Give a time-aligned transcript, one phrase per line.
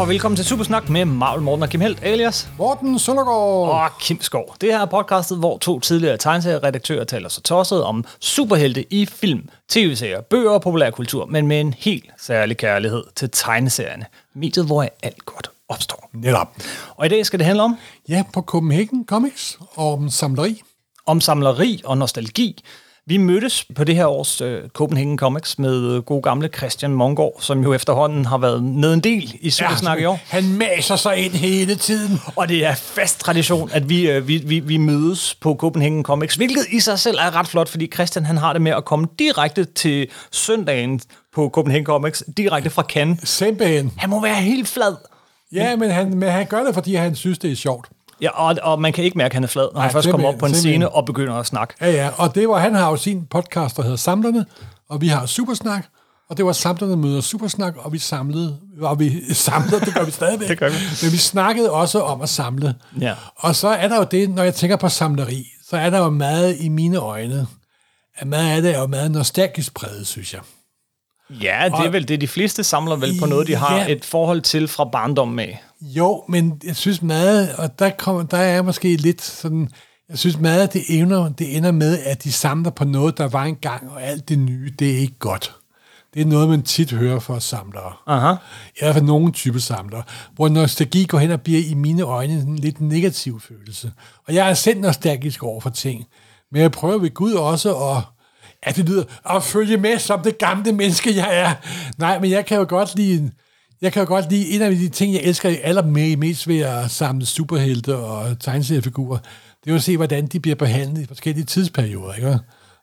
[0.00, 3.68] og velkommen til Supersnak med Marvel Morten og Kim Helt, alias Morten Søndergaard.
[3.68, 4.54] og Kim Skov.
[4.60, 9.48] Det her er podcastet, hvor to tidligere tegneserieredaktører taler sig tosset om superhelte i film,
[9.68, 14.06] tv-serier, bøger og populærkultur, men med en helt særlig kærlighed til tegneserierne.
[14.34, 16.10] Mediet, hvor alt godt opstår.
[16.12, 16.48] Netop.
[16.96, 17.76] Og i dag skal det handle om,
[18.08, 20.62] Ja, på Copenhagen Comics og om samleri.
[21.06, 22.62] om samleri og nostalgi.
[23.10, 27.36] Vi mødtes på det her års øh, Copenhagen Comics med øh, god gamle Christian Mongård,
[27.40, 30.20] som jo efterhånden har været med en del i Supersnak i år.
[30.24, 32.20] Han maser sig ind hele tiden.
[32.36, 36.34] Og det er fast tradition, at vi, øh, vi, vi, vi mødes på Copenhagen Comics,
[36.34, 39.06] hvilket i sig selv er ret flot, fordi Christian han har det med at komme
[39.18, 41.00] direkte til søndagen
[41.34, 43.28] på Copenhagen Comics, direkte fra Cannes.
[43.28, 43.92] Simpelthen.
[43.96, 44.94] Han må være helt flad.
[45.52, 47.88] Ja, men han, men han gør det, fordi han synes, det er sjovt.
[48.22, 50.10] Ja, og, og man kan ikke mærke, at han er flad, når Nej, han først
[50.10, 50.72] kommer op på en simpelthen.
[50.72, 51.74] scene og begynder at snakke.
[51.80, 52.10] Ja, ja.
[52.16, 54.46] Og det var, han har jo sin podcast, der hedder Samlerne,
[54.88, 55.84] og vi har Supersnak,
[56.30, 60.10] og det var Samlerne møder Supersnak, og vi samlede, og vi samlede, det gør vi
[60.10, 60.48] stadigvæk.
[60.50, 60.74] Det gør vi.
[61.02, 62.74] Men vi snakkede også om at samle.
[63.00, 63.14] Ja.
[63.36, 66.10] Og så er der jo det, når jeg tænker på samleri, så er der jo
[66.10, 67.46] meget i mine øjne,
[68.16, 70.40] at meget af det er jo meget nostalgisk præget, synes jeg.
[71.42, 73.88] Ja, det er vel det, de fleste samler vel på noget, de har Ja.
[73.88, 75.62] et forhold til fra barndommen af.
[75.82, 79.68] Jo, men jeg synes meget, og der, kommer, der er måske lidt sådan,
[80.08, 83.28] jeg synes meget, at det ender, det ender med, at de samler på noget, der
[83.28, 85.54] var engang, og alt det nye, det er ikke godt.
[86.14, 87.92] Det er noget, man tit hører fra samlere.
[88.06, 88.32] Aha.
[88.66, 90.02] I hvert fald nogle typer samlere,
[90.34, 93.92] hvor nostalgi går hen og bliver i mine øjne en lidt negativ følelse.
[94.28, 96.04] Og jeg er selv nostalgisk over for ting,
[96.52, 98.02] men jeg prøver ved Gud også at,
[98.62, 101.54] at det lyder, at følge med som det gamle menneske, jeg er.
[101.98, 103.30] Nej, men jeg kan jo godt lide,
[103.82, 107.26] jeg kan jo godt lide, en af de ting, jeg elsker allermest ved at samle
[107.26, 109.18] superhelte og tegneseriefigurer,
[109.64, 112.14] det er jo at se, hvordan de bliver behandlet i forskellige tidsperioder.
[112.14, 112.38] Ikke?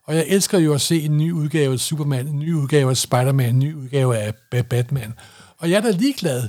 [0.08, 2.98] Og jeg elsker jo at se en ny udgave af Superman, en ny udgave af
[2.98, 4.34] Spider-Man, en ny udgave af
[4.70, 5.14] Batman.
[5.58, 6.44] Og jeg er da ligeglad.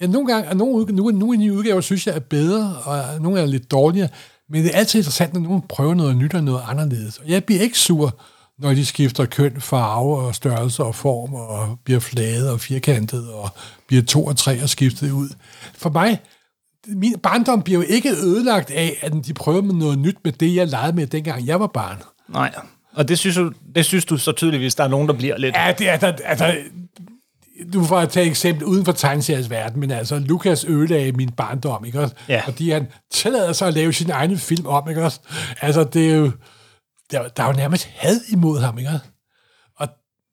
[0.00, 3.40] Ja, nogle gange, og nogle, nogle, nogle nye udgaver synes jeg er bedre, og nogle
[3.40, 4.08] er lidt dårligere,
[4.50, 7.18] men det er altid interessant, når nogen prøver noget nyt og noget anderledes.
[7.18, 8.20] Og jeg bliver ikke sur,
[8.58, 13.50] når de skifter køn, farve og størrelse og form, og bliver flade og firkantet, og
[13.86, 15.28] bliver to og tre og skiftet ud.
[15.74, 16.20] For mig,
[16.88, 20.54] min barndom bliver jo ikke ødelagt af, at de prøver med noget nyt med det,
[20.54, 22.02] jeg legede med, dengang jeg var barn.
[22.28, 22.54] Nej.
[22.94, 25.54] Og det synes, du, det synes du så tydeligvis, der er nogen, der bliver lidt...
[25.54, 26.56] Ja, det er der, altså,
[27.72, 31.30] du får at tage et eksempel uden for tegneseriens verden, men altså, Lukas ødelagde min
[31.30, 32.14] barndom, ikke også?
[32.28, 32.42] Ja.
[32.44, 35.20] Fordi han tillader sig at lave sin egen film om, ikke også?
[35.60, 36.30] Altså, det er jo,
[37.10, 38.90] der, der er jo nærmest had imod ham, ikke?
[39.76, 39.88] Og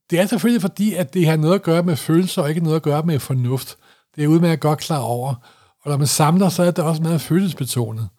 [0.09, 2.75] det er selvfølgelig fordi, at det har noget at gøre med følelser, og ikke noget
[2.75, 3.77] at gøre med fornuft.
[4.15, 5.35] Det er udmærket godt klar over.
[5.83, 8.09] Og når man samler, så er det også meget følelsesbetonet.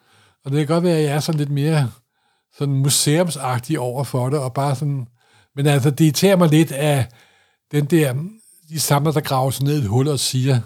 [0.44, 1.90] Og det kan godt være, at jeg er sådan lidt mere
[2.58, 5.06] sådan museumsagtig over for det, og bare sådan...
[5.56, 7.06] Men altså, det irriterer mig lidt af
[7.72, 8.14] den der...
[8.68, 10.60] De samler, der graver sig ned i et hul og siger,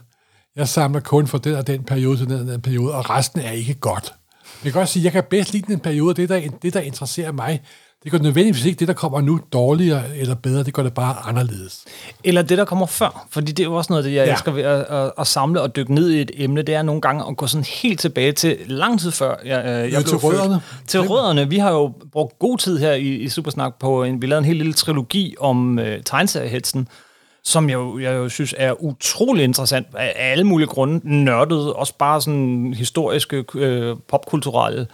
[0.56, 3.41] jeg samler kun for den og den periode til den og den periode, og resten
[3.41, 4.15] er ikke godt.
[4.64, 7.32] Jeg kan godt sige, jeg kan bedst lide den periode, det der, det, der interesserer
[7.32, 7.60] mig,
[8.04, 11.16] det går nødvendigvis ikke det, der kommer nu dårligere eller bedre, det går det bare
[11.24, 11.84] anderledes.
[12.24, 13.26] Eller det, der kommer før.
[13.30, 14.32] Fordi det er jo også noget, det jeg ja.
[14.32, 16.62] Elsker ved at, at, at samle og dykke ned i et emne.
[16.62, 19.92] Det er nogle gange at gå sådan helt tilbage til lang tid før jeg, øh,
[19.92, 20.22] jeg til blev født.
[20.22, 20.60] rødderne.
[20.86, 21.48] Til rødderne.
[21.48, 24.44] Vi har jo brugt god tid her i, i Supersnak på, en, vi lavede en
[24.44, 26.88] helt lille trilogi om øh, tegneseriehetsen,
[27.48, 31.00] som jeg, jo- jeg jo synes er utrolig interessant af alle mulige grunde.
[31.25, 34.86] Nørdet, også bare sådan historiske, øh, popkulturelle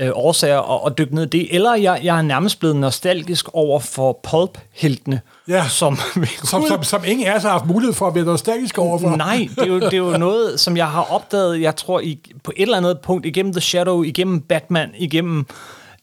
[0.00, 1.54] øh, årsager og, og dykke ned i det.
[1.54, 5.64] Eller jeg, jeg er nærmest blevet nostalgisk over for pulp-heltene, Ja.
[5.68, 5.98] som,
[6.44, 9.16] Som, som, som ingen af os har haft mulighed for at være nostalgisk overfor.
[9.16, 12.18] Nej, det er, jo, det er jo noget, som jeg har opdaget, jeg tror, i,
[12.44, 15.46] på et eller andet punkt, igennem The Shadow, igennem Batman, igennem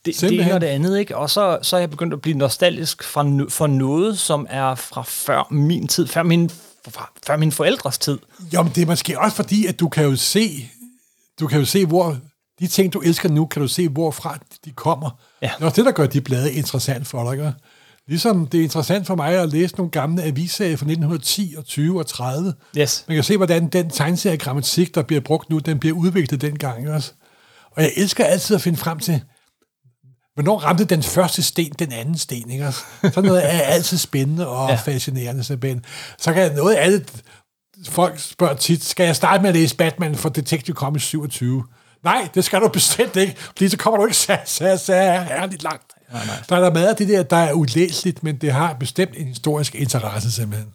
[0.05, 0.47] det, det Simpelthen.
[0.47, 1.17] ene og det andet, ikke?
[1.17, 4.75] Og så, så er jeg begyndt at blive nostalgisk for, no- for noget, som er
[4.75, 6.49] fra før min tid, før min,
[6.89, 8.17] fra, før min forældres tid.
[8.53, 10.69] Jo, men det er måske også fordi, at du kan jo se,
[11.39, 12.17] du kan jo se, hvor
[12.59, 15.09] de ting, du elsker nu, kan du se, hvorfra de kommer.
[15.41, 15.51] Ja.
[15.57, 17.33] Det er også det, der gør de blade interessant for dig.
[17.33, 17.53] Ikke?
[18.07, 21.99] Ligesom det er interessant for mig at læse nogle gamle aviserier fra 1910 og 20
[21.99, 22.53] og 30.
[22.77, 23.05] Yes.
[23.07, 27.11] Man kan se, hvordan den tegneseriegrammatik, der bliver brugt nu, den bliver udviklet dengang også.
[27.71, 29.21] Og jeg elsker altid at finde frem til,
[30.33, 32.79] hvornår ramte den første sten den anden sten, ikke også?
[33.01, 34.75] Sådan noget er altid spændende og Ja.
[34.75, 35.85] fascinerende, simpelthen.
[36.17, 37.23] Så kan noget det,
[37.89, 41.63] folk spørger tit, skal jeg starte med at læse Batman for Detective Comics 27?
[42.03, 44.93] Nej, det skal du bestemt ikke, fordi så kommer du ikke så, så, så
[45.27, 45.83] herligt langt.
[46.13, 46.35] Nej, nej.
[46.49, 49.27] Der er der meget af det der, der er ulæseligt, men det har bestemt en
[49.27, 50.67] historisk interesse, simpelthen.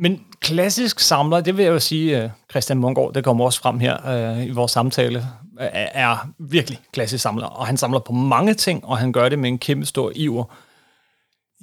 [0.00, 3.78] Men klassisk samler, det vil jeg jo sige, øh, Christian Mungård, det kommer også frem
[3.80, 5.26] her øh, i vores samtale,
[5.58, 7.46] er, virkelig klassisk samler.
[7.46, 10.44] Og han samler på mange ting, og han gør det med en kæmpe stor iver.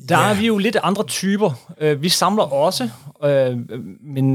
[0.09, 0.30] Der ja.
[0.30, 1.51] er vi jo lidt andre typer.
[1.81, 2.89] Øh, vi samler også,
[3.24, 3.57] øh,
[4.03, 4.27] men,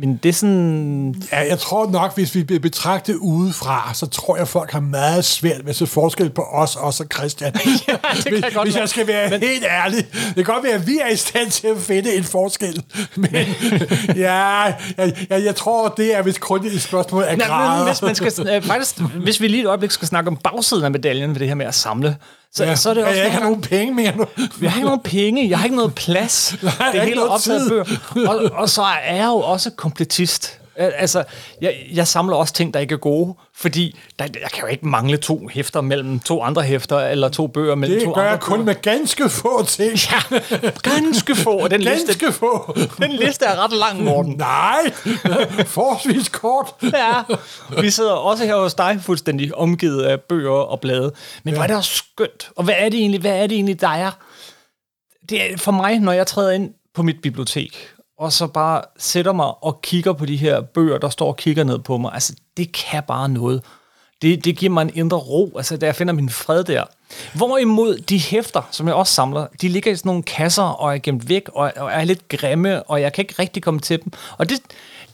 [0.00, 1.14] men det er sådan...
[1.32, 5.24] Ja, jeg tror nok, hvis vi bliver betragtet udefra, så tror jeg, folk har meget
[5.24, 7.52] svært ved at se forskel på os, os og Christian.
[7.88, 8.80] ja, det kan hvis, jeg godt hvis være.
[8.80, 9.40] jeg skal være men...
[9.40, 10.06] helt ærlig.
[10.12, 12.82] Det kan godt være, at vi er i stand til at finde en forskel.
[13.16, 13.30] Men
[14.16, 14.76] ja, jeg,
[15.30, 17.78] jeg, jeg tror, det er vist kun et spørgsmål af grader.
[17.78, 20.84] men hvis, man skal, øh, faktisk, hvis vi lige et øjeblik skal snakke om bagsiden
[20.84, 22.16] af medaljen ved det her med at samle,
[22.54, 23.16] så, Ja, så er det også...
[23.16, 24.26] jeg ikke har nogen penge mere nu.
[24.62, 26.54] Jeg har ikke nogen penge, jeg har ikke noget plads.
[26.62, 28.28] jeg det er hele noget optaget bøger.
[28.28, 30.60] Og, og så er jeg jo også kompletist.
[30.76, 31.24] Al- Altså,
[31.60, 34.88] jeg, jeg samler også ting, der ikke er gode, fordi der, jeg kan jo ikke
[34.88, 38.30] mangle to hæfter mellem to andre hæfter, eller to bøger mellem Det to gør andre
[38.30, 38.64] jeg kun bøger.
[38.64, 39.92] med ganske få ting.
[40.10, 41.68] Ja, ganske få.
[41.68, 42.76] Den liste, Ganske få.
[42.98, 44.32] den liste er ret lang, Morten.
[44.48, 44.90] Nej,
[45.66, 46.66] forholdsvis kort.
[46.82, 47.12] Ja,
[47.80, 51.12] vi sidder også her hos dig fuldstændig omgivet af bøger og blade.
[51.44, 51.58] Men ja.
[51.58, 52.50] hvor er det også skønt.
[52.56, 54.10] Og hvad er det egentlig, hvad er det egentlig, der er?
[55.28, 59.32] Det er for mig, når jeg træder ind på mit bibliotek, og så bare sætter
[59.32, 62.10] mig og kigger på de her bøger, der står og kigger ned på mig.
[62.14, 63.62] Altså, det kan bare noget.
[64.22, 66.84] Det, det giver mig en indre ro, altså da jeg finder min fred der.
[67.34, 70.98] Hvorimod de hæfter, som jeg også samler, de ligger i sådan nogle kasser og er
[70.98, 74.12] gemt væk og, og er lidt grimme, og jeg kan ikke rigtig komme til dem.
[74.38, 74.58] Og det,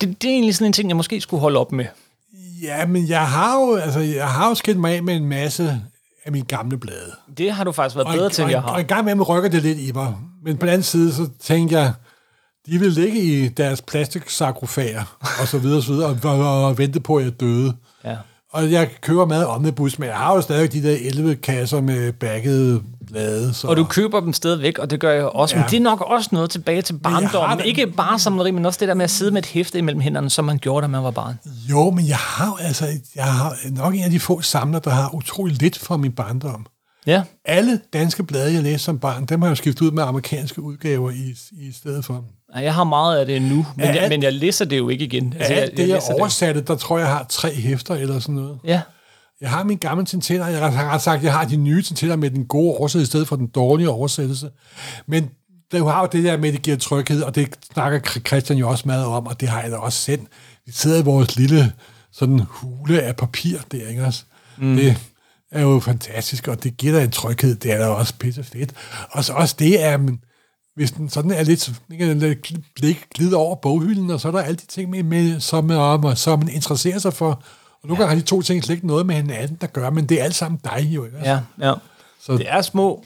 [0.01, 1.87] det, det er egentlig sådan en ting, jeg måske skulle holde op med.
[2.63, 5.81] Ja, men jeg har jo, altså, jeg har jo skilt mig af med en masse
[6.25, 7.13] af mine gamle blade.
[7.39, 8.79] Det har du faktisk været Og, bedre til, og, end jeg og har.
[8.79, 10.15] en gang med dem rykker det lidt i mig.
[10.45, 11.93] Men på den anden side, så tænker jeg,
[12.67, 17.01] de vil ligge i deres plastiksarkofager, og så videre, og så videre, og, og, vente
[17.01, 17.75] på, at jeg døde.
[18.05, 18.17] Ja.
[18.53, 22.13] Og jeg køber meget omnibus, men jeg har jo stadig de der 11 kasser med
[22.13, 23.55] baggede blade.
[23.55, 23.67] Så.
[23.69, 25.57] Og du køber dem stadigvæk, og det gør jeg også.
[25.57, 25.63] Ja.
[25.63, 27.59] Men det er nok også noget tilbage til barndommen.
[27.59, 30.01] da- Ikke bare samleri, men også det der med at sidde med et hæfte imellem
[30.01, 31.39] hænderne, som man gjorde, da man var barn.
[31.71, 35.15] Jo, men jeg har altså, jeg har nok en af de få samler, der har
[35.15, 36.67] utrolig lidt fra min barndom.
[37.07, 37.23] Ja.
[37.45, 41.11] Alle danske blade, jeg læste som barn, dem har jeg skiftet ud med amerikanske udgaver
[41.11, 42.25] i, i stedet for.
[42.61, 44.89] Jeg har meget af det nu, men, Ja, jeg, alt- men jeg læser det jo
[44.89, 45.33] ikke igen.
[45.39, 48.35] Altså, Alt det, jeg læser oversatte, der tror jeg, jeg har tre hæfter eller sådan
[48.35, 48.59] noget.
[48.65, 48.81] Ja.
[49.41, 52.31] Jeg har mine gamle Tintinder, jeg har ret sagt, jeg har de nye Tintinder med
[52.31, 54.51] den gode oversættelse i stedet for den dårlige oversættelse.
[55.07, 55.31] Men
[55.73, 58.69] du har jo det der med, at det giver tryghed, og det snakker Christian jo
[58.69, 60.29] også meget om, og det har jeg da også sendt.
[60.67, 61.73] Vi sidder i vores lille
[62.13, 64.23] sådan hule af papir der, ikke også?
[64.59, 64.77] Mm.
[64.77, 64.97] Det
[65.53, 68.71] er jo fantastisk, og det giver dig en tryghed, det er da også pisse fedt.
[69.11, 70.19] Og så også det er, men
[70.75, 74.41] hvis den sådan er lidt, ikke, lidt blik glider over boghylden, og så er der
[74.41, 77.43] alle de ting, med, med, som, um, som man interesserer sig for.
[77.83, 80.07] Og nogle gange har de to ting slet ikke noget med hinanden, der gør, men
[80.07, 81.05] det er alt sammen dig jo.
[81.05, 81.19] Ikke?
[81.25, 81.75] Ja, ja.
[82.21, 83.05] Så Det er små,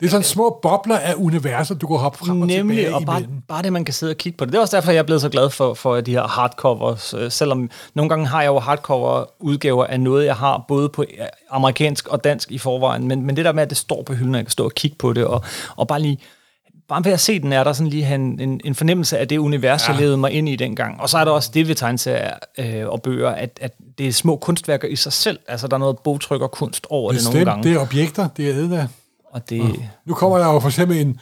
[0.00, 3.02] det er sådan små bobler af universer, du kan hoppe frem og nemlig, tilbage og
[3.06, 3.40] bare, imellem.
[3.48, 4.52] bare det, man kan sidde og kigge på det.
[4.52, 7.14] Det er også derfor, jeg er blevet så glad for, for de her hardcovers.
[7.14, 11.26] øh, Selvom nogle gange har jeg jo hardcover-udgaver af noget, jeg har både på øh,
[11.50, 13.08] amerikansk og dansk i forvejen.
[13.08, 14.72] Men, men det der med, at det står på hylden, og jeg kan stå og
[14.72, 15.44] kigge på det, og,
[15.76, 16.18] og bare lige
[16.88, 19.38] bare ved at se den, er der sådan lige en, en, en fornemmelse af det
[19.38, 19.92] univers, ja.
[19.92, 21.00] jeg levede mig ind i dengang.
[21.00, 24.12] Og så er der også det ved tegneserier øh, og bøger, at, at det er
[24.12, 25.38] små kunstværker i sig selv.
[25.48, 27.68] Altså, der er noget bogtrykkerkunst over det nogle Bestemt, gange.
[27.68, 28.86] det er objekter, det er det der.
[29.30, 29.74] Og det,
[30.04, 31.20] Nu kommer der jo for eksempel en,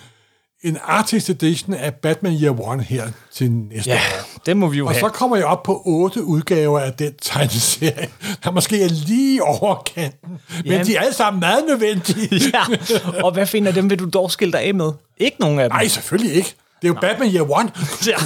[0.65, 4.41] en artist edition af Batman Year One her til næste ja, år.
[4.47, 5.01] det må vi jo Og have.
[5.01, 8.09] så kommer jeg op på otte udgaver af den tegneserie,
[8.45, 10.31] der måske er lige over kanten.
[10.31, 10.87] Men Jamen.
[10.87, 12.29] de er alle sammen meget nødvendige.
[12.55, 12.63] ja,
[13.25, 14.91] og hvad finder dem vil du dog skille dig af med?
[15.17, 15.75] Ikke nogen af dem.
[15.77, 16.55] Nej, selvfølgelig ikke.
[16.83, 17.71] Det er jo Batman Year One.
[18.07, 18.17] Ja.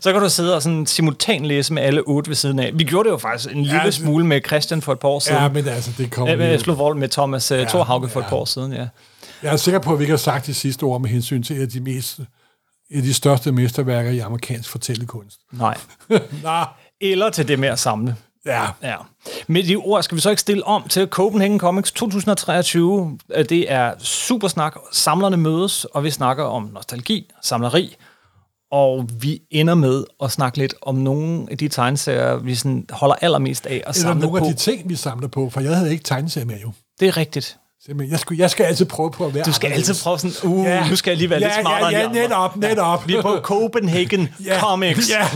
[0.00, 2.70] så kan du sidde og sådan simultan læse med alle otte ved siden af.
[2.74, 5.18] Vi gjorde det jo faktisk en lille det- smule med Christian for et par år
[5.18, 5.42] siden.
[5.42, 6.58] Ja, men altså, det kommer Ja, jo.
[6.58, 8.28] slå vold med Thomas ja, Thorhauge for et ja.
[8.28, 8.86] par år siden, ja.
[9.42, 11.56] Jeg er sikker på, at vi ikke har sagt de sidste ord med hensyn til
[11.56, 12.26] et af de, mest, et
[12.96, 15.38] af de største mesterværker i amerikansk fortællekunst.
[15.52, 15.78] Nej.
[16.42, 16.64] Nå,
[17.00, 18.16] Eller til det med at samle.
[18.46, 18.66] ja.
[18.82, 18.96] Ja.
[19.46, 23.18] Med de ord skal vi så ikke stille om til Copenhagen Comics 2023.
[23.34, 24.74] Øh, Det er supersnak.
[24.92, 27.96] Samlerne mødes, og vi snakker om nostalgi, samleri,
[28.72, 33.14] og vi ender med at snakke lidt om nogle af de tegneserier, vi sådan holder
[33.14, 34.46] allermest af at Eller samle nogle på.
[34.46, 36.72] af de ting, vi samler på, for jeg havde ikke tegneserier med jo.
[37.00, 37.56] Det er rigtigt.
[37.86, 38.10] Simpelthen.
[38.12, 39.88] Jeg, skulle, jeg skal altid prøve på at være Du skal anderledes.
[39.90, 40.88] altid prøve sådan, uh, Ja.
[40.88, 43.06] nu skal jeg lige være ja, lidt smartere Ja, ja, netop, netop.
[43.08, 45.10] Vi er på Copenhagen ja, Comics.
[45.10, 45.28] Ja,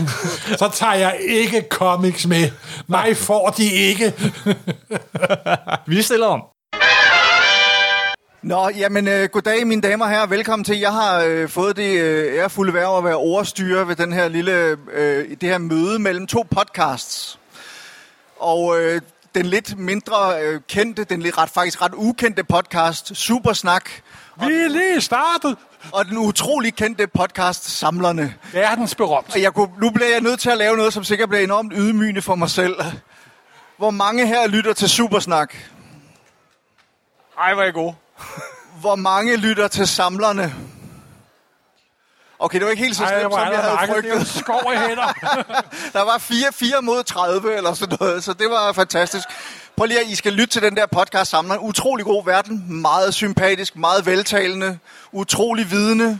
[0.57, 2.49] så tager jeg ikke comics med.
[2.87, 4.13] Mig får de ikke.
[5.87, 6.43] Vi stiller om.
[8.43, 10.27] Nå, jamen, øh, goddag mine damer og herrer.
[10.27, 10.79] Velkommen til.
[10.79, 14.77] Jeg har øh, fået det øh, ærefulde værv at være overstyrer ved den her lille,
[14.93, 17.39] øh, det her møde mellem to podcasts.
[18.39, 19.01] Og øh,
[19.35, 23.89] den lidt mindre øh, kendte, den lidt ret, faktisk ret ukendte podcast, Supersnak,
[24.39, 25.57] Vi er lige startet.
[25.91, 28.33] og den utrolig kendte podcast, Samlerne.
[28.53, 29.35] Verdensberømt.
[29.35, 31.73] Og jeg kunne, nu bliver jeg nødt til at lave noget, som sikkert bliver enormt
[31.75, 32.75] ydmygende for mig selv.
[33.77, 35.53] Hvor mange her lytter til Supersnak?
[37.39, 37.95] Ej, hvor er I gode.
[38.79, 40.53] Hvor mange lytter til samlerne?
[42.39, 44.03] Okay, det var ikke helt så slemt, som er jeg havde.
[44.03, 44.27] Det er jo frygtet.
[44.27, 45.13] skov i hænder.
[45.97, 49.27] Der var 4, 4 mod 30 eller sådan noget, så det var fantastisk.
[49.75, 51.57] Prøv lige at I skal lytte til den der podcast samler.
[51.57, 54.79] Utrolig god verden, meget sympatisk, meget veltalende,
[55.11, 56.19] utrolig vidende.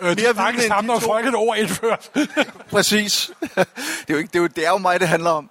[0.00, 1.06] Øh, de Mere snakker vidne end sammen to.
[1.06, 2.10] folk et ord indført.
[2.70, 3.30] Præcis.
[3.40, 3.64] det, er
[4.10, 5.50] jo ikke, det, er jo, det er jo mig, det handler om.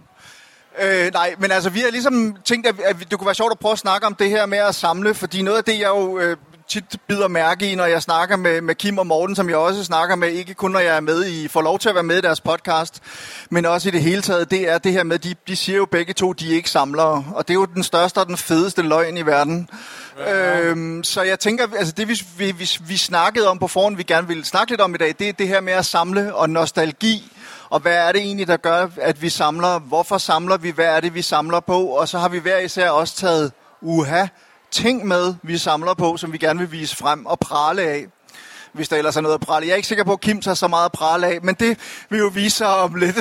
[0.81, 3.59] Øh, nej, men altså, vi har ligesom tænkt, at, at det kunne være sjovt at
[3.59, 6.19] prøve at snakke om det her med at samle, fordi noget af det, jeg jo
[6.19, 6.37] øh,
[6.67, 9.83] tit bider mærke i, når jeg snakker med, med Kim og Morten, som jeg også
[9.83, 12.17] snakker med, ikke kun når jeg er med i, får lov til at være med
[12.17, 13.01] i deres podcast,
[13.49, 15.85] men også i det hele taget, det er det her med, de, de siger jo
[15.85, 18.81] begge to, de er ikke samlere, og det er jo den største og den fedeste
[18.81, 19.69] løgn i verden.
[20.19, 20.59] Ja.
[20.59, 24.03] Øhm, så jeg tænker, altså det vi, vi, vi, vi snakkede om på forhånd, vi
[24.03, 26.49] gerne ville snakke lidt om i dag, det er det her med at samle og
[26.49, 27.31] nostalgi,
[27.69, 29.79] og hvad er det egentlig, der gør, at vi samler?
[29.79, 30.69] Hvorfor samler vi?
[30.69, 31.85] Hvad er det, vi samler på?
[31.85, 34.25] Og så har vi hver især også taget uha
[34.71, 38.05] ting med, vi samler på, som vi gerne vil vise frem og prale af.
[38.73, 39.65] Hvis der ellers er noget at prale.
[39.65, 41.79] Jeg er ikke sikker på, at Kim tager så meget at prale af, men det
[42.09, 43.17] vil jo vise sig om lidt.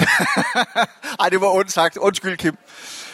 [1.20, 1.96] Ej, det var ondt sagt.
[1.96, 2.56] Undskyld, Kim.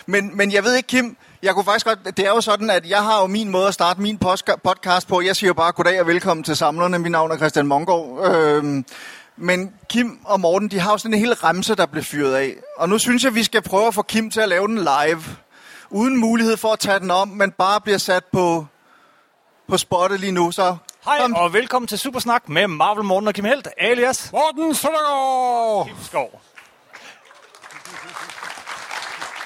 [0.06, 2.90] Men, men jeg ved ikke, Kim, jeg kunne faktisk godt, det er jo sådan, at
[2.90, 4.18] jeg har jo min måde at starte min
[4.64, 5.20] podcast på.
[5.20, 6.98] Jeg siger jo bare goddag og velkommen til samlerne.
[6.98, 8.34] Mit navn er Christian Mongård.
[8.34, 8.84] Øhm,
[9.36, 12.54] men Kim og Morten, de har jo sådan en hel remse, der blev fyret af.
[12.76, 15.22] Og nu synes jeg, vi skal prøve at få Kim til at lave den live.
[15.94, 18.66] Uden mulighed for at tage den om, men bare bliver sat på,
[19.68, 20.52] på spottet lige nu.
[20.52, 21.34] Så Hej, kom.
[21.34, 25.90] og velkommen til Supersnak med Marvel Morten og Kim Helt, alias Morten Søndergaard!
[26.02, 26.40] Skov.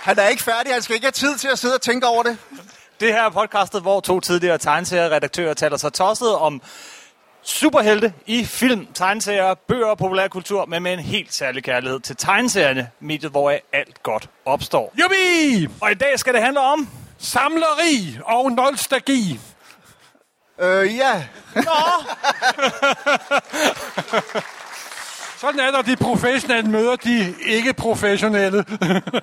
[0.02, 2.22] Han er ikke færdig, han skal ikke have tid til at sidde og tænke over
[2.22, 2.38] det.
[3.00, 6.62] Det her er podcastet, hvor to tidligere tegneserieredaktører taler sig tosset om
[7.46, 12.90] superhelte i film, tegneserier, bøger og populærkultur, men med en helt særlig kærlighed til tegneserierne,
[13.00, 14.94] mediet, hvor alt godt opstår.
[15.00, 15.68] Jubi!
[15.80, 16.88] Og i dag skal det handle om...
[17.18, 19.40] Samleri og nostalgi.
[20.60, 21.24] Øh, ja.
[25.40, 28.64] Sådan er der, de professionelle møder de ikke-professionelle.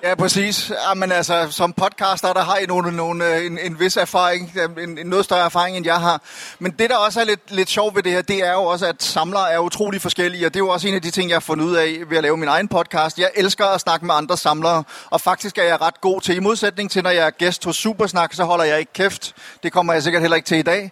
[0.04, 0.72] Ja, præcis.
[0.90, 4.52] Jamen, altså, som podcaster, der har I nogle, nogle, øh, en, en vis erfaring,
[4.84, 6.22] en, en noget større erfaring, end jeg har.
[6.60, 8.86] Men det, der også er lidt, lidt sjovt ved det her, det er jo også,
[8.86, 11.36] at samlere er utrolig forskellige, og det er jo også en af de ting, jeg
[11.36, 13.20] har fundet ud af ved at lave min egen podcast.
[13.20, 16.40] Jeg elsker at snakke med andre samlere, og faktisk er jeg ret god til, i
[16.40, 19.34] modsætning til, når jeg er gæst hos Supersnak, så holder jeg ikke kæft.
[19.64, 20.92] Det kommer jeg sikkert heller ikke til i dag.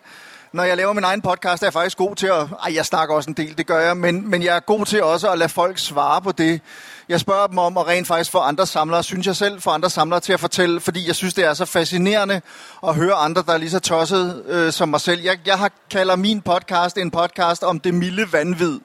[0.53, 2.47] Når jeg laver min egen podcast, er jeg faktisk god til at...
[2.63, 5.03] Ej, jeg snakker også en del, det gør jeg, men, men jeg er god til
[5.03, 6.61] også at lade folk svare på det.
[7.09, 9.89] Jeg spørger dem om, og rent faktisk få andre samlere, synes jeg selv, for andre
[9.89, 12.41] samlere til at fortælle, fordi jeg synes, det er så fascinerende
[12.87, 15.21] at høre andre, der er lige så tosset øh, som mig selv.
[15.21, 18.79] Jeg, jeg har kalder min podcast en podcast om det milde vanvid.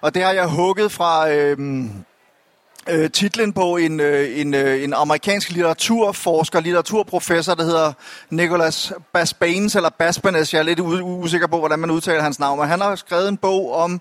[0.00, 1.30] Og det har jeg hugget fra...
[1.30, 1.86] Øh,
[2.88, 7.92] øh, titlen på en, øh, en, øh, en amerikansk litteraturforsker, litteraturprofessor, der hedder
[8.30, 12.68] Nicholas Basbanes, eller Basbanes, jeg er lidt usikker på, hvordan man udtaler hans navn, men
[12.68, 14.00] han har skrevet en bog om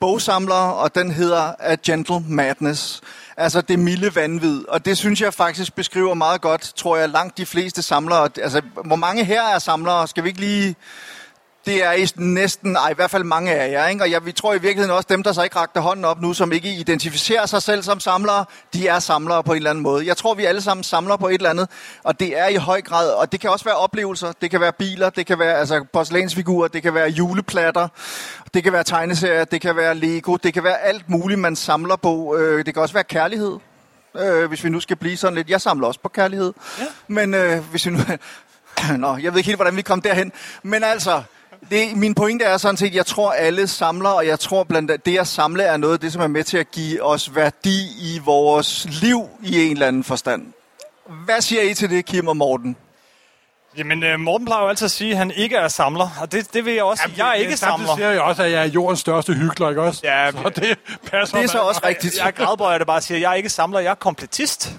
[0.00, 3.00] bogsamlere, og den hedder A Gentle Madness.
[3.36, 4.64] Altså det milde vanvid.
[4.68, 8.28] Og det synes jeg faktisk beskriver meget godt, tror jeg, langt de fleste samlere.
[8.42, 10.08] Altså, hvor mange her er samlere?
[10.08, 10.76] Skal vi ikke lige...
[11.66, 14.04] Det er i næsten, ej, i hvert fald mange af jer, ikke?
[14.04, 16.34] Og jeg, vi tror i virkeligheden også, dem, der så ikke rakte hånden op nu,
[16.34, 20.06] som ikke identificerer sig selv som samlere, de er samlere på en eller anden måde.
[20.06, 21.68] Jeg tror, vi alle sammen samler på et eller andet,
[22.02, 24.72] og det er i høj grad, og det kan også være oplevelser, det kan være
[24.72, 27.88] biler, det kan være altså, porcelænsfigurer, det kan være juleplatter,
[28.54, 31.96] det kan være tegneserier, det kan være Lego, det kan være alt muligt, man samler
[31.96, 32.36] på.
[32.36, 33.58] Øh, det kan også være kærlighed,
[34.16, 35.50] øh, hvis vi nu skal blive sådan lidt.
[35.50, 36.84] Jeg samler også på kærlighed, ja.
[37.08, 37.98] men øh, hvis vi nu...
[38.98, 40.32] Nå, jeg ved ikke helt, hvordan vi kom derhen.
[40.62, 41.22] Men altså,
[41.70, 45.06] det, min pointe er sådan set, jeg tror alle samler, og jeg tror blandt andet,
[45.06, 47.78] det at samle er noget af det, som er med til at give os værdi
[48.00, 50.46] i vores liv i en eller anden forstand.
[51.24, 52.76] Hvad siger I til det, Kim og Morten?
[53.76, 56.54] Jamen, øh, Morten plejer jo altid at sige, at han ikke er samler, og det,
[56.54, 57.24] det vil jeg også sige.
[57.24, 57.96] Jeg er ikke samler.
[57.96, 60.00] siger jeg også, at jeg er jordens største hyggelig, ikke også?
[60.04, 60.78] Ja, så det
[61.10, 61.36] passer.
[61.36, 62.18] Det er så også rigtigt.
[62.24, 64.72] Jeg grædbøjer det bare og siger, at jeg er ikke samler, jeg er kompletist.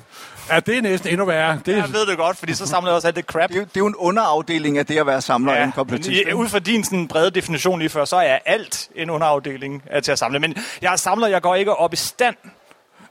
[0.50, 1.60] Ja, det er næsten endnu værre.
[1.66, 3.50] Det er, Jeg ved det godt, fordi så samler jeg også alt det crap.
[3.50, 6.34] Det er, jo- det er jo en underafdeling af det at være samler ja, kompletist.
[6.34, 10.12] ud fra din sådan, brede definition lige før, så er alt en underafdeling af til
[10.12, 10.40] at samle.
[10.40, 12.36] Men jeg er samler, jeg går ikke op i stand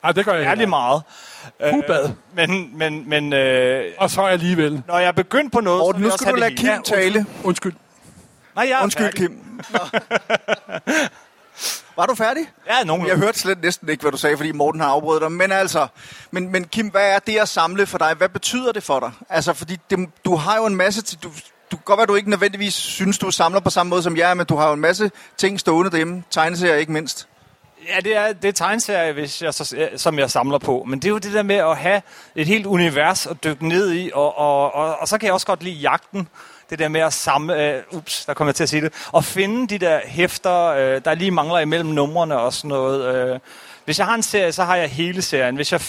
[0.04, 0.66] Ej, det gør jeg ikke.
[0.66, 1.02] meget.
[1.70, 2.10] Pubad.
[2.34, 4.82] Men, men, men øh, Og så alligevel.
[4.86, 6.82] når jeg er begyndt på noget, Morten, så nu skal du lade Kim hele.
[6.84, 7.26] tale.
[7.44, 7.72] Undskyld.
[8.56, 9.18] Nej, jeg er Undskyld, færdig.
[9.28, 9.60] Kim.
[11.96, 12.50] Var du færdig?
[12.66, 13.06] Ja, nogen.
[13.06, 15.32] Jeg hørte slet næsten ikke, hvad du sagde, fordi Morten har afbrudt dig.
[15.32, 15.86] Men altså,
[16.30, 18.14] men, men Kim, hvad er det at samle for dig?
[18.14, 19.12] Hvad betyder det for dig?
[19.28, 21.02] Altså, fordi det, du har jo en masse...
[21.02, 21.28] Til, du,
[21.70, 24.36] du kan godt være, du ikke nødvendigvis synes, du samler på samme måde som jeg,
[24.36, 26.24] men du har jo en masse ting stående derhjemme.
[26.30, 27.28] Tegneserier ikke mindst.
[27.88, 30.84] Ja, det er, det er tegneserier, hvis jeg, så, som jeg samler på.
[30.88, 32.02] Men det er jo det der med at have
[32.34, 35.46] et helt univers at dykke ned i, og, og, og, og så kan jeg også
[35.46, 36.28] godt lide jagten.
[36.72, 39.24] Det der med at samle, øh, ups, der kommer jeg til at sige det, og
[39.24, 43.14] finde de der hæfter, øh, der lige mangler imellem numrene og sådan noget.
[43.14, 43.38] Øh.
[43.84, 45.56] Hvis jeg har en serie, så har jeg hele serien.
[45.56, 45.80] Hvis jeg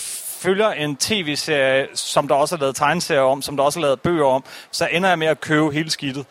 [0.42, 4.02] følger en tv-serie, som der også er lavet tegneserier om, som der også er lavet
[4.02, 6.26] bøger om, så ender jeg med at købe hele skidtet.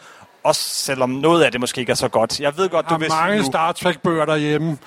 [0.45, 2.41] Også selvom noget af det måske ikke er så godt.
[2.41, 3.45] Jeg ved godt, Der du er mange nu.
[3.45, 4.79] Star Trek-bøger derhjemme.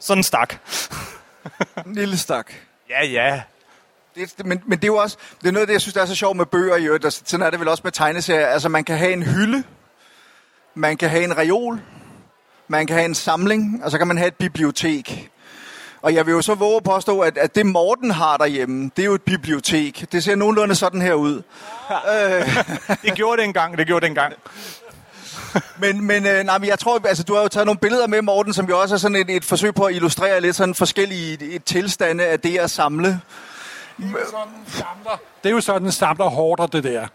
[0.00, 0.54] Sådan en stak.
[1.86, 2.52] En lille stak.
[2.90, 3.42] Ja, ja.
[4.18, 6.02] Det, men, men det er jo også det er noget af det, jeg synes, der
[6.02, 7.04] er så sjovt med bøger i øvrigt.
[7.04, 8.46] og Sådan er det vel også med tegneserier.
[8.46, 9.62] Altså, man kan have en hylde,
[10.74, 11.80] man kan have en reol,
[12.68, 15.30] man kan have en samling, og så kan man have et bibliotek.
[16.02, 19.02] Og jeg vil jo så våge at påstå, at, at det Morten har derhjemme, det
[19.02, 20.12] er jo et bibliotek.
[20.12, 21.42] Det ser nogenlunde sådan her ud.
[23.02, 24.34] Det gjorde det engang, det gjorde det engang.
[25.80, 28.22] Men, men, øh, nej, men jeg tror, altså, du har jo taget nogle billeder med,
[28.22, 31.54] Morten, som jo også er sådan et, et forsøg på at illustrere lidt sådan forskellige
[31.54, 33.20] et, tilstande af det at samle.
[33.98, 37.06] Det er jo sådan en samler hårder, det der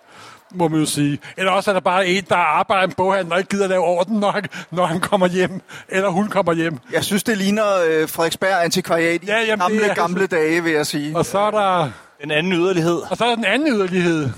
[0.56, 1.20] må man jo sige.
[1.38, 3.84] Eller også er der bare en, der arbejder i en boghandel, og ikke gider lave
[3.84, 6.78] orden, når han, når han kommer hjem, eller hun kommer hjem.
[6.92, 10.64] Jeg synes, det ligner øh, Frederiksberg Antikvariat i Ja, jamen, gamle, det er- gamle dage,
[10.64, 11.18] vil jeg sige.
[11.18, 11.90] Og så er der,
[12.22, 13.02] Den anden yderlighed.
[13.12, 14.30] og så er der den anden yderlighed.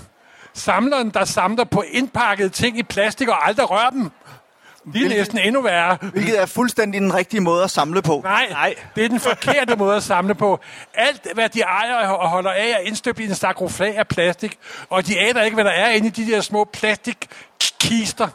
[0.53, 4.11] Samleren, der samler på indpakkede ting i plastik og aldrig rører dem.
[4.93, 5.97] De er næsten endnu værre.
[6.01, 8.21] Hvilket er fuldstændig den rigtige måde at samle på.
[8.23, 8.75] Nej, Nej.
[8.95, 10.59] det er den forkerte måde at samle på.
[10.93, 14.57] Alt, hvad de ejer og holder af, er indstøbt i en sarkofag af plastik.
[14.89, 18.27] Og de aner ikke, hvad der er inde i de der små plastikkister.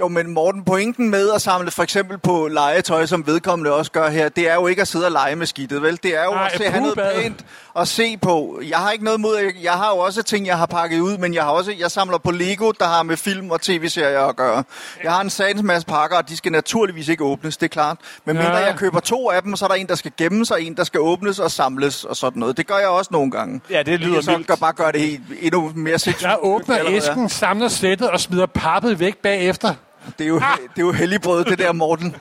[0.00, 4.08] Jo, men Morten, pointen med at samle for eksempel på legetøj, som vedkommende også gør
[4.08, 5.98] her, det er jo ikke at sidde og lege med skidtet, vel?
[6.02, 7.44] Det er jo Nej, at se, have noget pænt
[7.78, 8.60] at se på.
[8.68, 11.34] Jeg har ikke noget mod, jeg, har jo også ting, jeg har pakket ud, men
[11.34, 14.64] jeg har også, jeg samler på Lego, der har med film og tv-serier at gøre.
[15.04, 17.96] Jeg har en satans masse pakker, og de skal naturligvis ikke åbnes, det er klart.
[18.24, 18.66] Men mindre Ja.
[18.66, 20.84] jeg køber to af dem, så er der en, der skal gemmes, og en, der
[20.84, 22.56] skal åbnes og samles og sådan noget.
[22.56, 23.60] Det gør jeg også nogle gange.
[23.70, 24.46] Ja, det lyder så vildt.
[24.46, 26.28] gør, bare gøre det helt, endnu mere sindssygt.
[26.28, 29.74] Jeg åbner æsken, samler sættet og smider pappet væk bagefter.
[30.18, 30.58] Det er jo, Ah!
[30.58, 32.16] det er jo helligbrød, det der, Morten.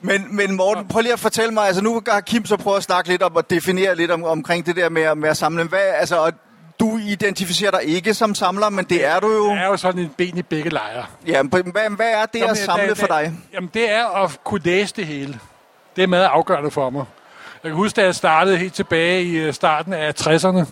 [0.00, 2.82] Men, men Morten, prøv lige at fortælle mig, altså nu har Kim så prøvet at
[2.82, 5.64] snakke lidt om og definere lidt om, omkring det der med, at- med at samle.
[5.64, 6.32] Hvad, altså, og
[6.80, 9.50] du identificerer dig ikke som samler, men det er du jo.
[9.50, 11.04] Det er jo sådan en ben i begge lejre.
[11.26, 13.32] Ja, men hvad, hvad er det Jamen, at samle det- for det- dig?
[13.52, 15.38] Jamen, det er at kunne læse det hele.
[15.96, 17.04] Det er meget afgørende for mig.
[17.64, 20.64] Jeg kan huske, da jeg startede helt tilbage i øh, starten af 60'erne,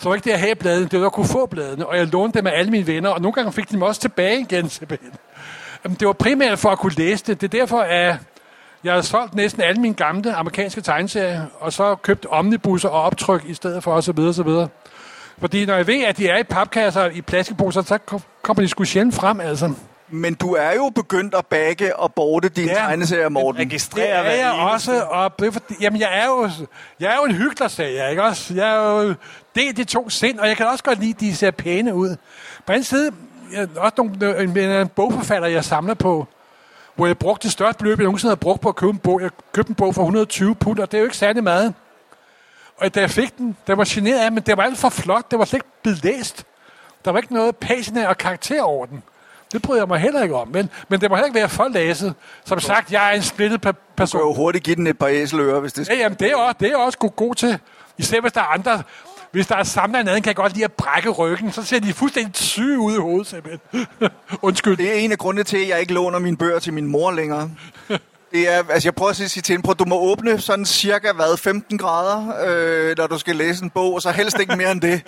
[0.00, 2.06] så var ikke det at have bladene, det var at kunne få bladene, og jeg
[2.06, 4.68] lånte dem af alle mine venner, og nogle gange fik de dem også tilbage igen.
[4.68, 5.12] Simpelthen.
[5.84, 7.40] Jamen, det var primært for at kunne læse det.
[7.40, 8.16] Det er derfor, at
[8.84, 13.44] jeg har solgt næsten alle mine gamle amerikanske tegneserier, og så købt omnibusser og optryk
[13.46, 14.18] i stedet for osv.
[14.18, 14.48] osv.
[15.38, 17.98] Fordi når jeg ved, at de er i papkasser i plastikposer, så
[18.42, 19.72] kommer de sgu sjældent frem, altså.
[20.10, 22.74] Men du er jo begyndt at bagge og borte dine Ja.
[22.78, 23.60] tegneserier, Morten.
[23.60, 24.92] Det Registrerer er hver jeg eneste.
[24.92, 26.50] også, og det er fordi- jamen, jeg er jo,
[27.00, 28.54] jeg er jo en hyggelig, sagde jeg, ikke også?
[28.54, 29.14] Jeg er jo,
[29.54, 31.94] det er de to sind, og jeg kan også godt lide, at de ser pæne
[31.94, 32.16] ud.
[32.66, 33.12] På den side,
[33.52, 36.26] jeg, også nogle, en, en bogforfatter, jeg samler på,
[36.94, 39.20] hvor jeg brugte det største beløb, jeg nogensinde havde brugt på at købe en bog.
[39.22, 41.74] Jeg købte en bog for 120 pund, og det er jo ikke særlig meget.
[42.76, 45.30] Og da jeg fik den, der var generet af, men det var alt for flot.
[45.30, 46.44] Det var slet ikke blevet læst.
[47.04, 49.02] Der var ikke noget patina og karakter over den.
[49.52, 50.48] Det bryder jeg mig heller ikke om.
[50.48, 52.14] Men, men det må heller ikke være for læset.
[52.44, 54.20] Som sagt, jeg er en splittet pe- Du kan person.
[54.20, 56.72] jo hurtigt give den et par æselører, hvis det Ja, jamen, det er også, det
[56.72, 57.58] er også god, god til.
[57.98, 58.82] Især hvis der er andre...
[59.32, 61.52] Hvis der er samlet anden, kan jeg godt lide at brække ryggen.
[61.52, 63.60] Så ser de fuldstændig syge ud i hovedet, simpelthen.
[64.42, 64.76] Undskyld.
[64.76, 67.10] Det er en af grundene til, at jeg ikke låner mine bøger til min mor
[67.10, 67.50] længere.
[68.32, 71.12] Det er, altså jeg prøver at sige til hende, prøv, du må åbne sådan cirka,
[71.12, 74.72] hvad, 15 grader, øh, når du skal læse en bog, og så helst ikke mere
[74.72, 75.02] end det.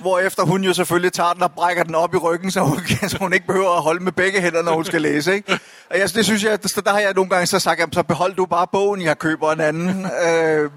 [0.00, 3.18] Hvorefter hun jo selvfølgelig tager den og brækker den op i ryggen, så hun, så
[3.20, 5.34] hun ikke behøver at holde med begge hænder, når hun skal læse.
[5.34, 5.60] Ikke?
[5.90, 8.34] Og jeg, det synes jeg, der har jeg nogle gange så sagt, jamen, så behold
[8.34, 10.06] du bare bogen, jeg køber en anden.
[10.26, 10.70] Øh,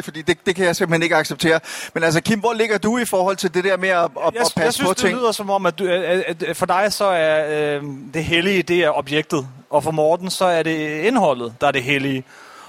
[0.00, 1.60] det, fordi det, det kan jeg simpelthen ikke acceptere.
[1.94, 4.26] Men altså, Kim, hvor ligger du i forhold til det der med at, at, Jeg,
[4.26, 5.18] at jeg passe synes, på det ting?
[5.18, 7.82] lyder som om, at, du, at, at for dig så er øh,
[8.14, 9.48] det hellige, det er objektet.
[9.70, 12.24] Og for Morten, så er det indholdet, der er det hellige.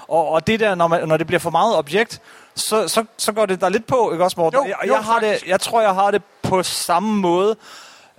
[0.08, 2.20] Og, og det der, når, man, når det bliver for meget objekt,
[2.54, 4.58] så, så, så går det der lidt på, ikke også, Morten?
[4.60, 7.56] Jo, jeg, jo, jeg, har det, jeg tror, jeg har det på samme måde.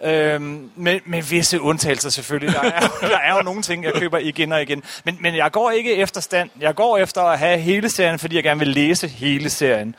[0.03, 2.55] Øhm, med, med visse undtagelser selvfølgelig.
[2.55, 2.79] Der er,
[3.13, 4.83] der er jo nogle ting, jeg køber igen og igen.
[5.03, 6.49] Men, men jeg går ikke efter stand.
[6.59, 9.95] Jeg går efter at have hele serien, fordi jeg gerne vil læse hele serien.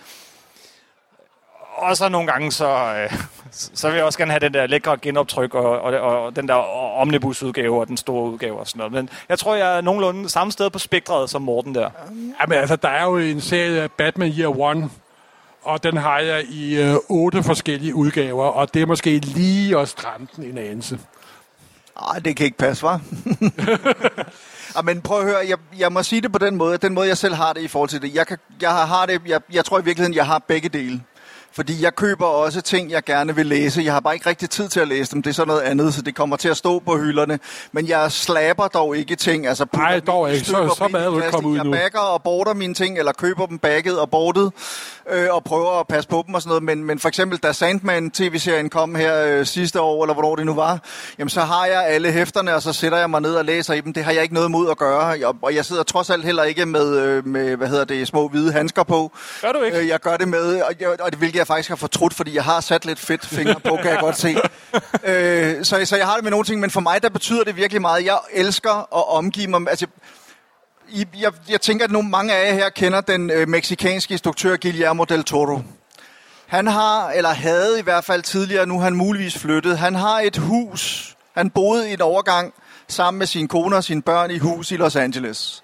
[1.76, 3.12] Og så nogle gange, så, øh,
[3.80, 6.54] så vil jeg også gerne have den der lækre genoptryk, og, og, og den der
[7.00, 8.92] omnibusudgave, og den store udgave og sådan noget.
[8.92, 11.90] Men jeg tror, jeg er nogenlunde samme sted på spektret som Morten der.
[12.40, 14.90] Jamen, altså, der er jo en serie af Batman Year One,
[15.64, 19.88] og den har jeg i øh, otte forskellige udgaver, og det er måske lige at
[19.88, 20.98] stramme den en anelse.
[22.00, 22.98] Nej, det kan ikke passe, hva'?
[24.76, 27.08] Ja, men prøv at høre, jeg, jeg må sige det på den måde, den måde
[27.08, 28.14] jeg selv har det i forhold til det.
[28.14, 31.00] Jeg, kan, jeg har det, jeg, jeg tror i virkeligheden, jeg har begge dele.
[31.56, 33.82] Fordi jeg køber også ting, jeg gerne vil læse.
[33.84, 35.22] Jeg har bare ikke rigtig tid til at læse dem.
[35.22, 37.38] Det er sådan noget andet, så det kommer til at stå på hylderne.
[37.72, 39.46] Men jeg slapper dog ikke ting.
[39.46, 40.44] Altså, Nej, dog ikke.
[40.46, 41.32] Så- så meget plastik.
[41.32, 41.70] kommet ud Jeg nu.
[41.72, 44.52] bagger og border mine ting, eller køber dem bagget og bordet,
[45.12, 46.62] øh, og prøver at passe på dem og sådan noget.
[46.62, 50.54] Men, men for eksempel, da Sandman-tv-serien kom her øh, sidste år, eller hvornår det nu
[50.54, 50.78] var,
[51.18, 53.80] jamen så har jeg alle hæfterne, og så sætter jeg mig ned og læser i
[53.80, 53.92] dem.
[53.92, 55.04] Det har jeg ikke noget mod at gøre.
[55.06, 58.28] Jeg, og jeg sidder trods alt heller ikke med, øh, med hvad hedder det, små
[58.28, 59.12] hvide handsker på.
[59.42, 59.78] Gør du ikke?
[59.78, 62.34] Øh, jeg gør det med, og, jeg, og det hvilket jeg faktisk har fortrudt, fordi
[62.34, 64.36] jeg har sat lidt fedt fingre på, kan jeg godt se.
[65.10, 67.56] øh, så, så jeg har det med nogle ting, men for mig, der betyder det
[67.56, 68.04] virkelig meget.
[68.04, 69.60] Jeg elsker at omgive mig...
[69.68, 69.86] Altså,
[70.88, 74.56] I, jeg, jeg tænker, at nogle mange af jer her kender den øh, meksikanske instruktør
[74.56, 75.62] Guillermo del Toro.
[76.46, 80.36] Han har, eller havde i hvert fald tidligere, nu han muligvis flyttet, han har et
[80.36, 81.14] hus.
[81.34, 82.54] Han boede i en overgang
[82.88, 85.63] sammen med sin kone og sine børn i hus i Los Angeles.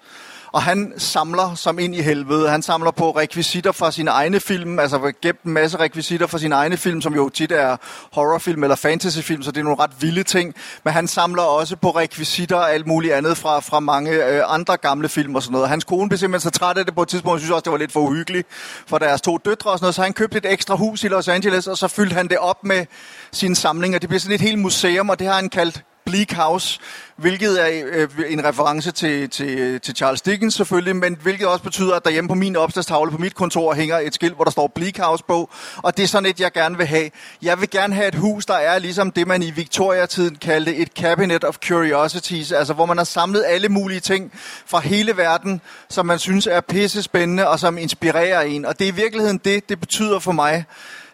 [0.53, 2.49] Og han samler som ind i helvede.
[2.49, 6.55] Han samler på rekvisitter fra sine egne film, altså gemt en masse rekvisitter fra sine
[6.55, 7.77] egne film, som jo tit er
[8.11, 10.55] horrorfilm eller fantasyfilm, så det er nogle ret vilde ting.
[10.83, 14.77] Men han samler også på rekvisitter og alt muligt andet fra, fra mange øh, andre
[14.77, 15.69] gamle film og sådan noget.
[15.69, 17.71] Hans kone blev simpelthen så træt af det på et tidspunkt, og synes også, det
[17.71, 18.47] var lidt for uhyggeligt
[18.87, 21.27] for deres to døtre og sådan noget, så han købte et ekstra hus i Los
[21.27, 22.85] Angeles, og så fyldte han det op med
[23.31, 26.31] sin samling, og Det bliver sådan et helt museum, og det har han kaldt Bleak
[26.31, 26.79] House,
[27.15, 31.95] hvilket er øh, en reference til, til, til Charles Dickens selvfølgelig, men hvilket også betyder,
[31.95, 34.97] at derhjemme på min opslagstavle på mit kontor hænger et skilt, hvor der står Bleak
[34.97, 37.09] House på, og det er sådan et, jeg gerne vil have.
[37.41, 40.87] Jeg vil gerne have et hus, der er ligesom det, man i Victoria-tiden kaldte et
[40.87, 44.31] cabinet of curiosities, altså hvor man har samlet alle mulige ting
[44.65, 48.87] fra hele verden, som man synes er pisse spændende og som inspirerer en, og det
[48.87, 50.65] er i virkeligheden det, det betyder for mig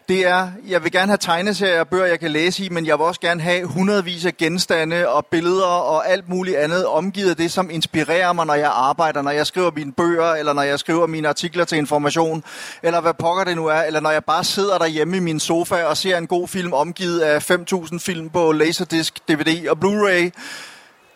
[0.09, 2.97] det er, jeg vil gerne have tegneserier og bøger, jeg kan læse i, men jeg
[2.97, 7.35] vil også gerne have hundredvis af genstande og billeder og alt muligt andet omgivet af
[7.35, 10.79] det, som inspirerer mig, når jeg arbejder, når jeg skriver mine bøger, eller når jeg
[10.79, 12.43] skriver mine artikler til information,
[12.83, 15.83] eller hvad pokker det nu er, eller når jeg bare sidder derhjemme i min sofa
[15.83, 20.29] og ser en god film omgivet af 5.000 film på Laserdisc, DVD og Blu-ray,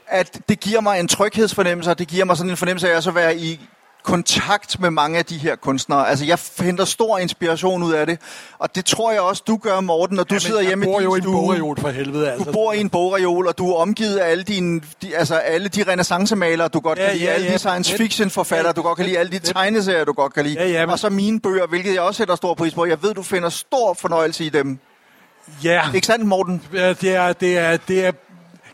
[0.07, 3.03] at det giver mig en tryghedsfornemmelse, og det giver mig sådan en fornemmelse af at
[3.03, 3.59] så være i
[4.03, 6.09] kontakt med mange af de her kunstnere.
[6.09, 8.19] Altså, jeg henter stor inspiration ud af det,
[8.59, 10.97] og det tror jeg også, du gør, Morten, når du Jamen, sidder hjemme i jo
[10.99, 11.33] i din en stue.
[11.33, 12.45] bogreol for helvede, altså.
[12.45, 15.67] Du bor i en bogreol, og du er omgivet af alle, dine, de, altså alle
[15.69, 17.53] de renaissancemalere, du godt Ja, kan lide, ja, alle ja.
[17.53, 20.55] de science fiction forfattere, du godt kan lide, alle de tegneserier, du godt kan lide,
[20.59, 22.85] Ja, ja, men- og så mine bøger, hvilket jeg også sætter stor pris på.
[22.85, 24.79] Jeg ved, du finder stor fornøjelse i dem.
[25.63, 26.61] Ja, Ikke sandt, Morten?
[26.73, 28.11] Ja, det er, det er, det er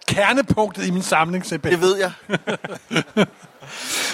[0.08, 1.82] kernepunktet i min samling, simpelthen.
[1.82, 2.12] Det ved jeg.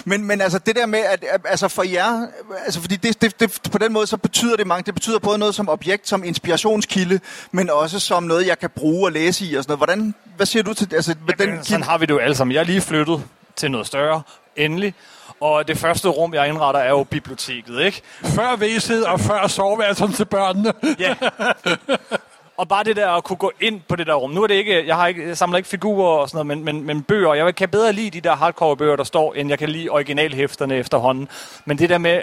[0.06, 2.28] men, men altså det der med, at, at altså for jer,
[2.66, 5.38] altså fordi det, det, det, på den måde så betyder det mange, det betyder både
[5.38, 7.20] noget som objekt, som inspirationskilde,
[7.52, 9.80] men også som noget, jeg kan bruge og læse i og sådan noget.
[9.80, 12.36] Hvordan, hvad siger du til altså, med den Den sådan har vi det jo alle
[12.36, 12.54] sammen.
[12.54, 13.24] Jeg er lige flyttet
[13.56, 14.22] til noget større,
[14.56, 14.94] endelig.
[15.40, 18.02] Og det første rum, jeg indretter, er jo biblioteket, ikke?
[18.24, 20.74] Før væsed og før soveværelsen til børnene.
[21.00, 21.16] Ja.
[22.58, 24.32] Og bare det der at kunne gå ind på det der rum.
[24.32, 26.76] Nu er det ikke, jeg, har ikke, jeg samler ikke figurer og sådan noget, men,
[26.76, 27.34] men, men bøger.
[27.34, 30.76] Jeg kan bedre lide de der hardcore bøger, der står, end jeg kan lide originalhæfterne
[30.76, 31.28] efterhånden.
[31.66, 32.22] Men det der med,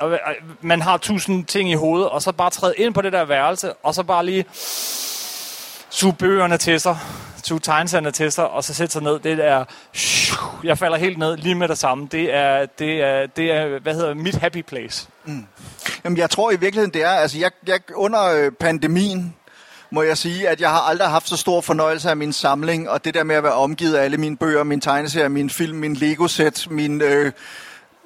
[0.00, 0.08] at
[0.60, 3.72] man har tusind ting i hovedet, og så bare træde ind på det der værelse,
[3.72, 4.44] og så bare lige
[5.90, 6.98] suge bøgerne til sig,
[7.44, 9.18] suge tegneserierne til sig, og så sætte sig ned.
[9.18, 9.64] Det er,
[10.64, 12.08] jeg falder helt ned lige med det samme.
[12.12, 15.08] Det er, det er, det er hvad hedder mit happy place.
[15.24, 15.46] Mm.
[16.04, 19.34] Jamen, jeg tror i virkeligheden, det er, altså jeg, jeg under øh, pandemien,
[19.96, 23.04] må jeg sige, at jeg har aldrig haft så stor fornøjelse af min samling, og
[23.04, 25.94] det der med at være omgivet af alle mine bøger, mine tegneserier, mine film, min
[25.94, 27.32] Lego-sæt, min øh,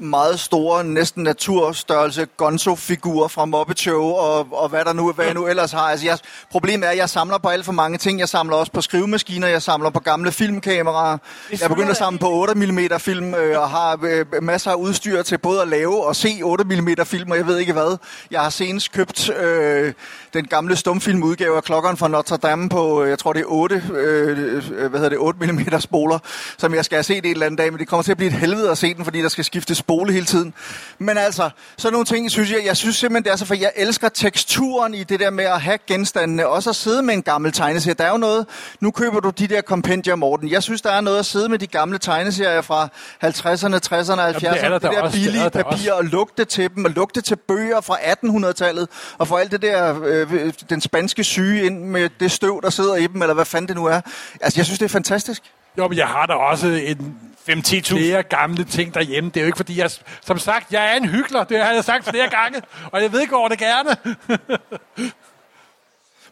[0.00, 5.34] meget store, næsten naturstørrelse Gonzo-figur fra Muppet Show, og, og hvad, der nu, hvad jeg
[5.34, 5.80] nu ellers har.
[5.80, 6.18] Altså, jeg,
[6.50, 8.20] problemet er, at jeg samler på alt for mange ting.
[8.20, 11.18] Jeg samler også på skrivemaskiner, jeg samler på gamle filmkameraer.
[11.52, 14.74] Jeg er begyndt at samle på 8 mm film, øh, og har øh, masser af
[14.74, 17.96] udstyr til både at lave og se 8 mm film, og jeg ved ikke hvad.
[18.30, 19.92] Jeg har senest købt øh,
[20.34, 23.82] den gamle stumfilmudgave af Klokkeren fra Notre Dame på, øh, jeg tror det er 8,
[23.94, 26.18] øh, øh, hvad hedder det, 8 mm spoler,
[26.58, 28.30] som jeg skal have set en eller anden dag, men det kommer til at blive
[28.30, 30.54] et helvede at se den, fordi der skal skiftes spole hele tiden.
[30.98, 33.72] Men altså, sådan nogle ting, synes jeg, jeg synes simpelthen, det er så, for jeg
[33.76, 37.52] elsker teksturen i det der med at have genstandene, også at sidde med en gammel
[37.52, 37.94] tegneserie.
[37.94, 38.46] Der er jo noget,
[38.80, 40.50] nu køber du de der kompendier, Morten.
[40.50, 42.88] Jeg synes, der er noget at sidde med de gamle tegneserier fra
[43.24, 45.62] 50'erne, 60'erne, 70'erne, det er der det da der også, det er billige der da
[45.62, 49.62] papir, og lugte til dem, og lugte til bøger fra 1800-tallet, og få alt det
[49.62, 53.44] der, øh, den spanske syge ind med det støv, der sidder i dem, eller hvad
[53.44, 54.00] fanden det nu er.
[54.40, 55.42] Altså, jeg synes, det er fantastisk.
[55.78, 57.16] Jo, men jeg har da også en
[57.52, 57.96] 5-10.000.
[57.96, 59.30] flere gamle ting derhjemme.
[59.30, 59.90] Det er jo ikke fordi, jeg...
[60.20, 61.48] Som sagt, jeg er en hyggelig.
[61.48, 62.62] Det har jeg sagt flere gange.
[62.92, 63.96] Og jeg vedgår det gerne.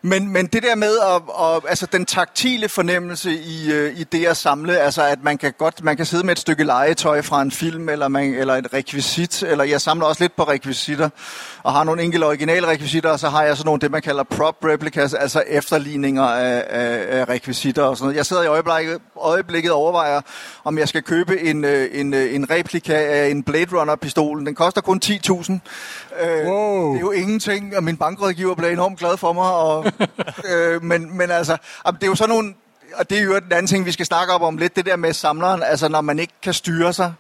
[0.02, 4.26] Men, men det der med at, at, altså den taktile fornemmelse i, øh, i det
[4.26, 7.42] at samle, altså at man kan godt man kan sidde med et stykke legetøj fra
[7.42, 11.08] en film, eller, man, eller et rekvisit, eller jeg samler også lidt på rekvisitter,
[11.62, 14.22] og har nogle enkelte originale rekvisitter, og så har jeg sådan nogle, det man kalder
[14.22, 18.16] prop replicas, altså efterligninger af, af, af rekvisitter og sådan noget.
[18.16, 20.20] Jeg sidder i øjeblikket, øjeblikket og overvejer,
[20.64, 24.46] om jeg skal købe en, øh, en, øh, en replika af en Blade Runner-pistolen.
[24.46, 25.52] Den koster kun 10.000.
[26.22, 26.92] Øh, Wow.
[26.92, 29.52] Det er jo ingenting, og min bankrådgiver blev enormt glad for mig.
[29.52, 29.84] Og,
[30.50, 31.56] øh, men, men altså,
[31.86, 32.54] det er jo sådan nogle...
[32.94, 34.96] Og det er jo den anden ting, vi skal snakke op om lidt, det der
[34.96, 37.12] med samleren, altså når man ikke kan styre sig.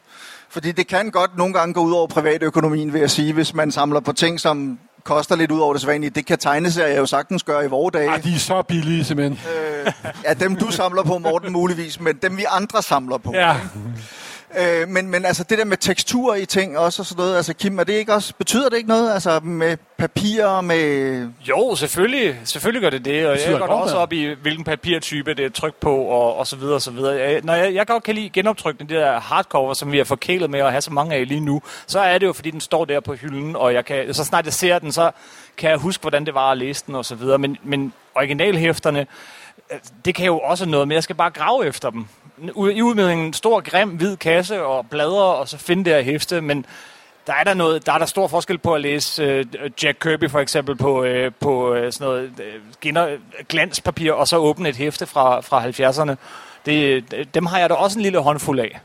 [0.50, 3.72] Fordi det kan godt nogle gange gå ud over privatøkonomien, vil jeg sige, hvis man
[3.72, 6.10] samler på ting, som koster lidt ud over det sædvanlige.
[6.10, 8.08] Det kan tegneserier jo sagtens gøre i vore dage.
[8.08, 9.40] Ej, de er så billige, simpelthen.
[10.24, 13.32] Ja, dem du samler på, Morten, muligvis, men dem vi andre samler på.
[13.34, 13.56] Ja.
[14.56, 17.54] Øh, men, men altså det der med tekstur i ting også og sådan noget, altså
[17.54, 19.12] Kim, er det ikke også, betyder det ikke noget?
[19.12, 21.28] Altså med papir, med...
[21.48, 25.34] Jo, selvfølgelig, selvfølgelig gør det det, og jeg går da også op i, hvilken papirtype
[25.34, 27.14] det er trykt på, og, og så videre, og så videre.
[27.14, 30.50] Jeg, når jeg, jeg godt kan lide genoptrykkene, det der hardcover, som vi er forkælet
[30.50, 32.84] med at have så mange af lige nu, så er det jo, fordi den står
[32.84, 35.10] der på hylden, og jeg kan, så snart jeg ser den, så
[35.56, 37.38] kan jeg huske, hvordan det var at læse den, og så videre.
[37.38, 39.06] Men, men originalhæfterne,
[39.72, 42.06] øh, det kan jo også noget, men jeg skal bare grave efter dem.
[42.42, 46.40] I ud en stor, grim, hvid kasse og bladre, og så finde det her hæfte,
[46.40, 46.66] men
[47.26, 49.44] der er der noget, der er der stor forskel på at læse øh,
[49.82, 54.28] Jack Kirby for eksempel på, øh, på øh, sådan noget øh, skinner, øh, glanspapir, og
[54.28, 56.14] så åbne et hæfte fra, fra 70'erne.
[56.66, 58.80] Det, øh, dem har jeg da også en lille håndfuld af.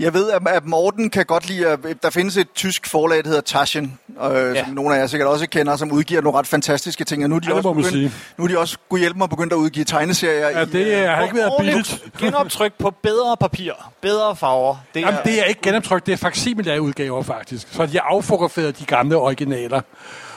[0.00, 3.28] Jeg ved, at- at Morten kan godt lide, at der findes et tysk forlag, der
[3.28, 4.64] hedder Taschen, øh, ja.
[4.64, 7.22] Som nogle af jer sikkert også kender, som udgiver nogle ret fantastiske ting.
[7.24, 8.12] Og nu er de, Ja, det også, begyndt, sige.
[8.36, 10.48] nu er de også kunne hjælpe mig begyndt at udgive tegneserier.
[10.48, 12.02] Ja, i, det øh, har ikke været billigt.
[12.18, 14.76] Genoptryk på bedre papir, bedre farver.
[14.94, 17.68] Det er, Jamen, det er ikke genoptryk, det er facsimile udgaver faktisk.
[17.70, 19.80] Så de har affotograferet de gamle originaler.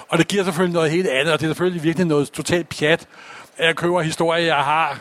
[0.09, 3.05] Og det giver selvfølgelig noget helt andet, og det er selvfølgelig virkelig noget totalt pjat,
[3.57, 4.99] at jeg køber historier, jeg har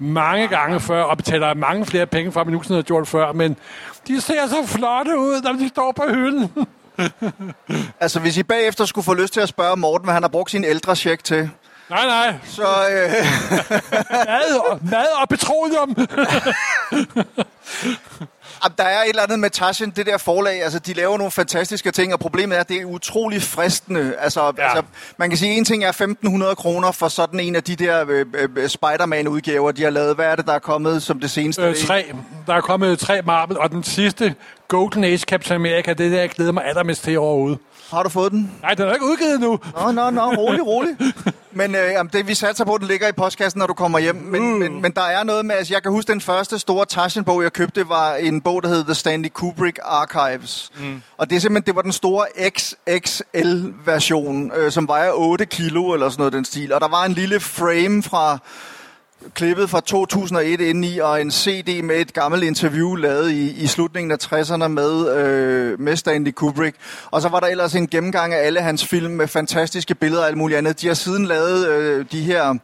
[0.00, 3.32] mange gange før, og betaler mange flere penge for, end jeg nogensinde har gjort før,
[3.32, 3.56] men
[4.08, 6.52] de ser så flotte ud, når de står på hylden.
[8.00, 10.50] Altså, hvis I bagefter skulle få lyst til at spørge Morten, hvad han har brugt
[10.50, 11.50] sin ældre check til,
[11.90, 12.34] Nej, nej.
[12.44, 12.62] så...
[12.62, 13.10] Øh,
[14.28, 15.96] Mad og, mad og petroleum.
[18.64, 21.30] Jamen, der er et eller andet med Taschen, det der forlag, altså de laver nogle
[21.30, 24.14] fantastiske ting, og problemet er, at det er utrolig fristende.
[24.18, 24.62] Altså, ja.
[24.62, 24.82] altså
[25.16, 28.26] man kan sige, en ting er 1.500 kroner for sådan en af de der øh,
[28.56, 30.14] øh, Spider-Man-udgaver, de har lavet.
[30.14, 31.62] Hvad er det, der er kommet som det seneste?
[31.62, 32.12] Øh, tre.
[32.46, 34.34] Der er kommet tre Marvel, og den sidste
[34.68, 37.58] Golden Age Captain America, det er der, jeg glæder mig allermest til overhovedet.
[37.90, 38.50] Har du fået den?
[38.62, 39.58] Nej, den er ikke udgivet nu.
[39.80, 40.96] Nå, nå, nå, rolig, rolig.
[41.52, 44.16] Men øh, jamen, det, vi satser på, den ligger i postkassen, når du kommer hjem.
[44.16, 44.58] Men, Uh.
[44.58, 47.52] men, men der er noget med, altså jeg kan huske, den første store Taschen-bog, jeg
[47.52, 50.70] købte, var en bog, der hed The Stanley Kubrick Archives.
[50.80, 51.02] Mm.
[51.18, 56.08] Og det er simpelthen, det var den store XXL-version, øh, som vejer 8 kilo eller
[56.08, 56.72] sådan noget den stil.
[56.72, 58.38] Og der var en lille frame fra
[59.34, 63.66] klippet fra 2001 ind i, og en CD med et gammelt interview lavet i, i
[63.66, 66.76] slutningen af 60'erne med, øh, med Stanley Kubrick.
[67.10, 70.28] Og så var der ellers en gennemgang af alle hans film med fantastiske billeder og
[70.28, 70.80] alt muligt andet.
[70.80, 72.54] De har siden lavet øh, de her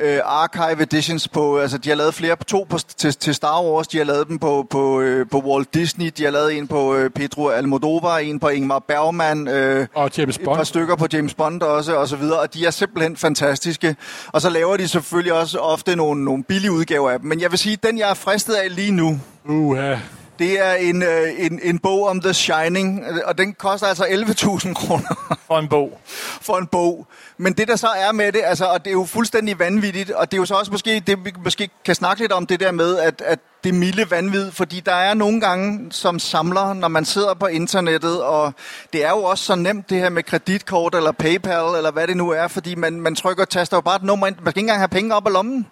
[0.00, 3.88] øh, archive editions på, altså de har lavet flere to på, til, til Star Wars,
[3.88, 6.94] de har lavet dem på, på, øh, på Walt Disney, de har lavet en på
[6.94, 10.64] øh, Pedro Almodovar, en på Ingmar Bergman, øh, Og James et par Bond.
[10.64, 13.96] stykker på James Bond også, og så videre, og de er simpelthen fantastiske.
[14.32, 17.28] Og så laver de selvfølgelig også ofte nogle, nogle billige udgaver af dem.
[17.28, 19.94] Men jeg vil sige, den jeg er fristet af lige nu, Uha.
[20.38, 24.74] Det er en, øh, en, en bog om The Shining, og den koster altså 11.000
[24.74, 26.00] kroner for en bog.
[26.40, 27.06] for en bog.
[27.38, 30.30] Men det der så er med det, altså, og det er jo fuldstændig vanvittigt, og
[30.30, 32.72] det er jo så også måske, det vi måske kan snakke lidt om det der
[32.72, 37.04] med, at, at det milde vanvid, fordi der er nogle gange som samler, når man
[37.04, 38.54] sidder på internettet, og
[38.92, 42.16] det er jo også så nemt det her med kreditkort eller PayPal, eller hvad det
[42.16, 44.36] nu er, fordi man, man trykker og taster jo bare et nummer ind.
[44.42, 45.66] Man skal ikke engang have penge op af lommen.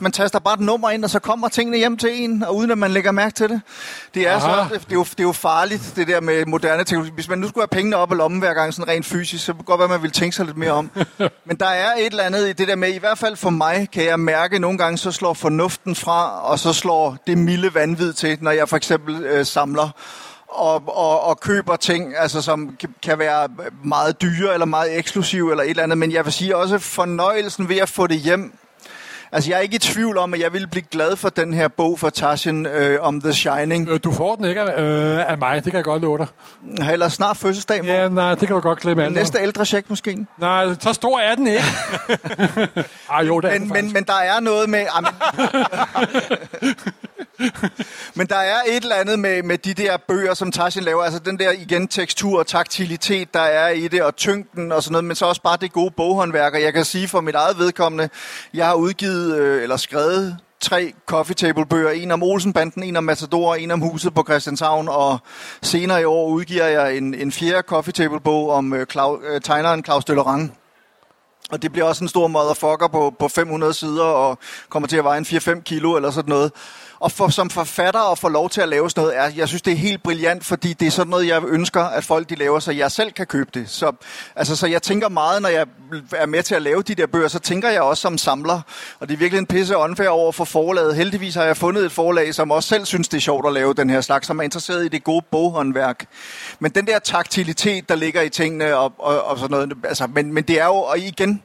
[0.00, 2.70] Man taster bare et nummer ind, og så kommer tingene hjem til en, og uden
[2.70, 3.60] at man lægger mærke til det.
[4.14, 4.68] Det er, Aha.
[4.68, 7.10] så, det, er jo, det er jo farligt, det der med moderne teknologi.
[7.14, 9.52] Hvis man nu skulle have pengene op af lommen hver gang, sådan rent fysisk, så
[9.52, 10.90] kunne det godt være, at man ville tænke sig lidt mere om.
[11.46, 13.88] Men der er et eller andet i det der med, i hvert fald for mig,
[13.92, 17.74] kan jeg mærke, at nogle gange så slår fornuften fra, og så slår det milde
[17.74, 19.88] vanvid til, når jeg for eksempel øh, samler
[20.48, 23.48] og, og, og køber ting, altså, som kan- kan være
[23.84, 25.98] meget dyre eller meget eksklusive eller et eller andet.
[25.98, 28.52] Men jeg vil sige også fornøjelsen ved at få det hjem,
[29.32, 31.68] Altså, jeg er ikke i tvivl om, at jeg ville blive glad for den her
[31.68, 33.88] bog for Taschen øh, om The Shining.
[33.88, 36.26] Øh, Du får den ikke øh, af mig, det kan jeg godt love dig.
[36.92, 37.84] Ellers snart fødselsdag.
[37.84, 39.14] Ja, Ja, nej, det kan du godt glemme alt.
[39.14, 40.26] Næste ældre check måske.
[40.38, 41.62] Nej, så stor er den ikke.
[43.10, 43.94] ah, jo, det er den Men, men, faktisk.
[43.94, 44.86] men der er noget med...
[44.94, 45.12] Ah, men,
[48.14, 51.02] Men der er et eller andet med, med de der bøger, som Tarshan laver.
[51.02, 54.92] Altså den der igen tekstur og taktilitet, der er i det, og tyngden og sådan
[54.92, 55.04] noget.
[55.04, 56.54] Men så også bare det gode boghåndværk.
[56.54, 58.08] Og jeg kan sige for mit eget vedkommende,
[58.54, 61.90] jeg har udgivet øh, eller skrevet tre coffee table bøger.
[61.90, 64.88] En om Olsenbanden, en om Matador, en om Huset på Christianshavn.
[64.88, 65.18] Og
[65.62, 69.40] senere i år udgiver jeg en, en fjerde coffee table bog om øh, Clau, øh,
[69.40, 70.58] tegneren Claus Døllerang.
[71.50, 75.04] Og det bliver også en stor motherfucker på, på 500 sider og kommer til at
[75.04, 76.52] veje en 4-5 kilo eller sådan noget.
[77.00, 79.62] Og for, som forfatter og få lov til at lave sådan noget, er, jeg synes,
[79.62, 82.58] det er helt brilliant, fordi det er sådan noget, jeg ønsker, at folk de laver,
[82.58, 83.70] så jeg selv kan købe det.
[83.70, 83.92] Så,
[84.36, 85.66] altså, så jeg tænker meget, når jeg
[86.12, 88.60] er med til at lave de der bøger, så tænker jeg også som samler.
[89.00, 90.96] Og det er virkelig en pisse åndfærd over for forlaget.
[90.96, 93.74] Heldigvis har jeg fundet et forlag, som også selv synes, det er sjovt at lave
[93.74, 96.06] den her slags, som er interesseret i det gode boghåndværk.
[96.58, 100.32] Men den der taktilitet, der ligger i tingene og, og, og sådan noget, altså, men,
[100.32, 101.42] men det er jo, og igen,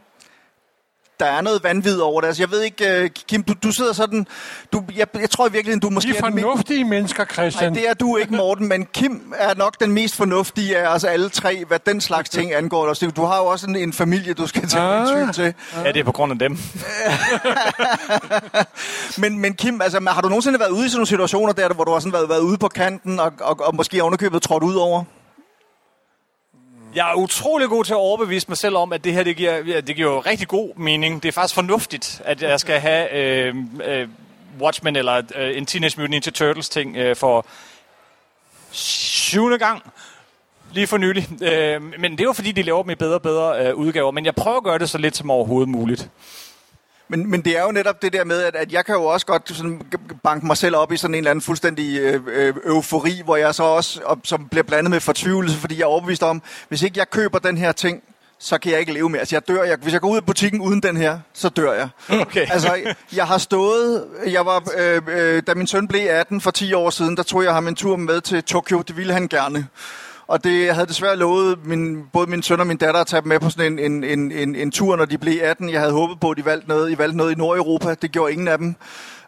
[1.24, 2.28] der er noget vanvid over det.
[2.28, 4.28] Altså, jeg ved ikke, uh, Kim, du, du sidder sådan...
[4.74, 6.12] Du, jeg, jeg tror i virkeligheden, du måske...
[6.12, 7.72] De er fornuftige mennesker, Christian.
[7.72, 11.04] Nej, det er du ikke, Morten, men Kim er nok den mest fornuftige af os
[11.04, 12.88] alle tre, hvad den slags ting angår.
[12.88, 15.18] Altså, du har jo også en, en familie, du skal tage Ah.
[15.18, 15.54] hensyn til.
[15.86, 16.58] Ja, det er på grund af dem.
[19.18, 21.84] Men, men Kim, altså, har du nogensinde været ude i sådan nogle situationer der, hvor
[21.84, 24.76] du har sådan været, været ude på kanten og, og, og måske ovenikøbet trådt ud
[24.76, 25.04] over?
[26.96, 29.58] Jeg er utrolig god til at overbevise mig selv om, at det her det giver,
[29.58, 31.24] ja, det giver jo rigtig god mening.
[31.24, 34.08] Det er faktisk fornuftigt, at jeg skal have øh, øh,
[34.60, 37.46] Watchmen eller øh, en Teenage Mutant Ninja Turtles ting øh, for
[38.72, 39.94] syvende gang.
[40.72, 41.44] Lige for nylig.
[41.44, 44.12] Øh, men det er jo fordi, de laver dem i bedre og bedre øh, udgaver.
[44.12, 46.10] Men jeg prøver at gøre det så lidt som overhovedet muligt.
[47.08, 49.26] Men, men det er jo netop det der med, at, at jeg kan jo også
[49.26, 49.82] godt sådan
[50.24, 53.56] banke mig selv op i sådan en eller anden fuldstændig øh, øh, eufori, hvor jeg
[53.56, 57.00] så også og, som bliver blandet med fortvivlelse, fordi jeg er overbevist om, hvis ikke
[57.00, 58.04] jeg køber den her ting,
[58.44, 59.20] så kan jeg ikke leve mere.
[59.20, 59.64] Altså, jeg dør.
[59.64, 61.90] Jeg, hvis jeg går ud af butikken uden den her, så dør jeg.
[62.22, 62.48] Okay.
[62.52, 64.06] Altså, jeg har stået...
[64.28, 67.44] Jeg var, øh, øh, da min søn blev 18 for 10 år siden, der tog
[67.44, 68.82] jeg ham en tur med til Tokyo.
[68.82, 69.68] Det ville han gerne.
[70.28, 73.22] Og det jeg havde desværre lovet min, både min søn og min datter at tage
[73.22, 75.70] dem med på sådan en, en, en, en, en tur, når de blev 18.
[75.70, 77.94] Jeg havde håbet på, at de valgte noget, I valgte noget i Nordeuropa.
[78.02, 78.76] Det gjorde ingen af dem.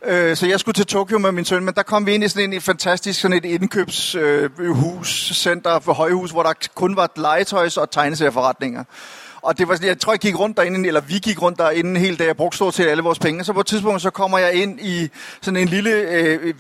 [0.05, 2.27] Øh, så jeg skulle til Tokyo med min søn, men der kom vi ind i
[2.27, 6.95] sådan en, et fantastisk sådan et indkøbshus, øh, hus, center for højhus, hvor der kun
[6.95, 8.84] var legetøjs- og tegneserieforretninger.
[9.45, 11.89] Og det var, sådan, jeg tror, jeg gik rundt derinde, eller vi gik rundt derinde
[11.89, 13.43] en hel dag, jeg brugte stort set alle vores penge.
[13.43, 15.10] Så på et tidspunkt, så kommer jeg ind i
[15.41, 16.53] sådan en lille, øh,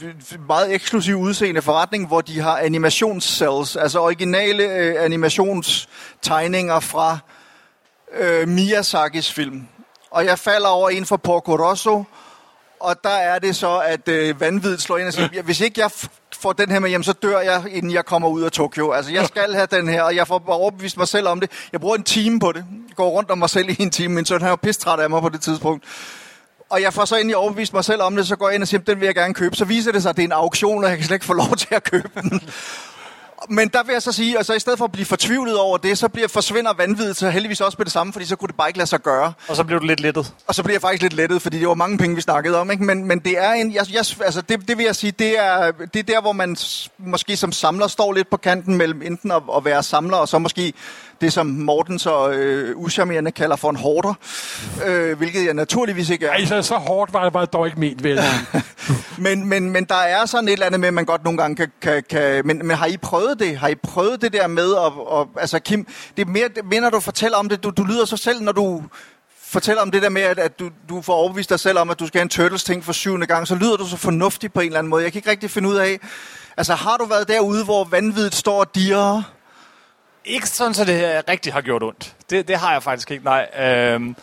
[0.47, 7.17] meget eksklusiv udseende forretning, hvor de har animationscells, altså originale øh, animationstegninger fra
[8.13, 9.67] øh, Miyazakis film.
[10.11, 12.03] Og jeg falder over en fra Porco Rosso,
[12.79, 15.91] og der er det så, at øh, vanvittigt slår ind og siger, hvis ikke jeg
[16.45, 18.91] får den her med hjem, så dør jeg, inden jeg kommer ud af Tokyo.
[18.91, 21.51] Altså, jeg skal have den her, og jeg får overbevist mig selv om det.
[21.71, 22.65] Jeg bruger en time på det.
[22.87, 24.13] Jeg går rundt om mig selv i en time.
[24.15, 25.83] Min søn han jo pistræt af mig på det tidspunkt.
[26.69, 28.67] Og jeg får så endelig overbevist mig selv om det, så går jeg ind og
[28.67, 29.55] siger, den vil jeg gerne købe.
[29.55, 31.33] Så viser det sig, at det er en auktion, og jeg kan slet ikke få
[31.33, 32.41] lov til at købe den.
[33.49, 35.97] Men der vil jeg så sige, altså i stedet for at blive fortvivlet over det,
[35.97, 38.69] så bliver forsvinder vanvittigt så heldigvis også med det samme, fordi så kunne det bare
[38.69, 39.33] ikke lade sig gøre.
[39.47, 40.33] Og så blev du lidt lettet.
[40.47, 42.71] Og så bliver jeg faktisk lidt lettet, fordi det var mange penge, vi snakkede om.
[42.71, 42.83] Ikke?
[42.83, 45.71] Men, men det er en, jeg, jeg, altså det, det vil jeg sige, det er,
[45.71, 46.57] det er der, hvor man
[46.97, 50.39] måske som samler står lidt på kanten mellem enten at, at være samler, og så
[50.39, 50.73] måske
[51.21, 54.13] det, som Morten så øh, uschammerende kalder for en hårder,
[54.85, 56.31] øh, hvilket jeg naturligvis ikke er.
[56.31, 58.19] Ej, så, så hårdt var det bare dog ikke ment, vel?
[59.17, 61.55] Men, men, men der er sådan et eller andet med, at man godt nogle gange
[61.55, 61.71] kan...
[61.81, 63.57] kan, kan men, men har I prøvet det?
[63.57, 64.91] Har I prøvet det der med at...
[64.95, 67.83] Og, altså Kim, det er mere, det, mere, når du fortæller om det, du, du
[67.83, 68.83] lyder så selv, når du
[69.45, 71.99] fortæller om det der med, at, at du, du får overbevist dig selv om, at
[71.99, 74.65] du skal have en Turtles-ting for syvende gang, så lyder du så fornuftig på en
[74.65, 75.03] eller anden måde.
[75.03, 75.99] Jeg kan ikke rigtig finde ud af...
[76.57, 79.34] Altså, har du været derude, hvor vanvittigt står og dirrer?
[80.25, 82.15] Ikke sådan, så det rigtig har gjort ondt.
[82.29, 83.47] Det, det har jeg faktisk ikke, nej.
[83.59, 84.15] Øhm,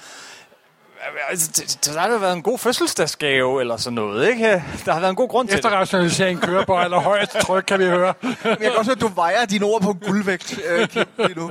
[1.28, 4.64] altså, det, det, der har jo været en god fødselsdagsgave eller sådan noget, ikke?
[4.84, 5.64] Der har været en god grund til det.
[5.64, 8.14] Efterrationalisering kører på allerhøjeste tryk, kan vi høre.
[8.44, 11.50] Jeg kan også at du vejer dine ord på guldvægt, øh, Kim, lige nu.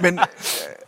[0.00, 0.24] Men øh,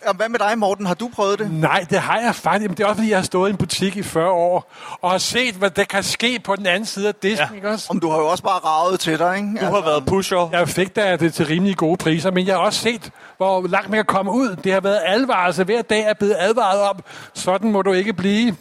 [0.06, 0.86] og hvad med dig, Morten?
[0.86, 1.50] Har du prøvet det?
[1.50, 2.68] Nej, det har jeg faktisk.
[2.68, 5.10] Men det er også, fordi jeg har stået i en butik i 40 år, og
[5.10, 7.54] har set, hvad der kan ske på den anden side af disken, ja.
[7.54, 7.86] ikke også?
[7.90, 9.48] Om du har jo også bare ravet til dig, ikke?
[9.60, 10.48] Du har været pusher.
[10.52, 13.90] Jeg fik da det til rimelig gode priser, men jeg har også set, hvor langt
[13.90, 14.56] man kan komme ud.
[14.56, 15.64] Det har været advarelse.
[15.64, 17.00] Hver dag er blevet advaret om,
[17.34, 18.56] sådan må du ikke blive.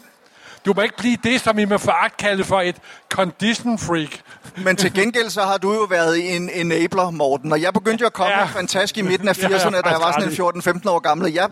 [0.64, 2.76] Du må ikke blive det, som I med foragt kalde for et
[3.08, 4.08] condition freak.
[4.56, 7.52] Men til gengæld så har du jo været en enabler, Morten.
[7.52, 8.38] Og jeg begyndte jo at komme Ja.
[8.40, 8.44] ja.
[8.46, 10.98] fantastisk i midten af Det har jeg 80'erne, da jeg var sådan en 14-15 år
[10.98, 11.24] gammel.
[11.26, 11.48] Og Jeg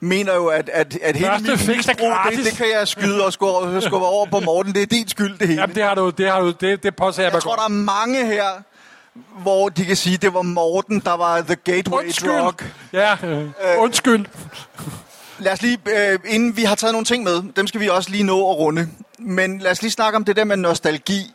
[0.00, 1.38] mener jo, at, at, at hele er
[1.76, 4.74] misbrug, det, det kan jeg skyde og skubbe, skubbe over på Morten.
[4.74, 5.60] Det er din skyld, det hele.
[5.60, 7.64] Jamen, det har du, det har du, det, det påser jeg jeg mig tror, der
[7.64, 8.44] er mange her,
[9.42, 12.30] hvor de kan sige, at det var Morten, der var the gateway Undskyld.
[12.30, 12.54] drug.
[12.92, 14.26] Ja, øh, undskyld.
[15.38, 18.10] Lad os lige, øh, inden vi har taget nogle ting med, dem skal vi også
[18.10, 18.88] lige nå at runde.
[19.18, 21.32] Men lad os lige snakke om det der med nostalgi.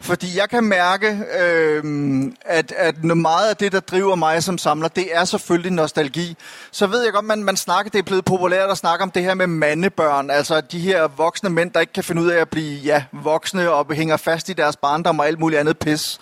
[0.00, 1.82] Fordi jeg kan mærke, øh,
[2.40, 6.36] at, at meget af det, der driver mig som samler, det er selvfølgelig nostalgi.
[6.70, 9.22] Så ved jeg godt, man, man snakker, det er blevet populært at snakke om det
[9.22, 10.30] her med mandebørn.
[10.30, 13.70] Altså de her voksne mænd, der ikke kan finde ud af at blive ja, voksne
[13.70, 16.20] og hænger fast i deres barndom og alt muligt andet pis.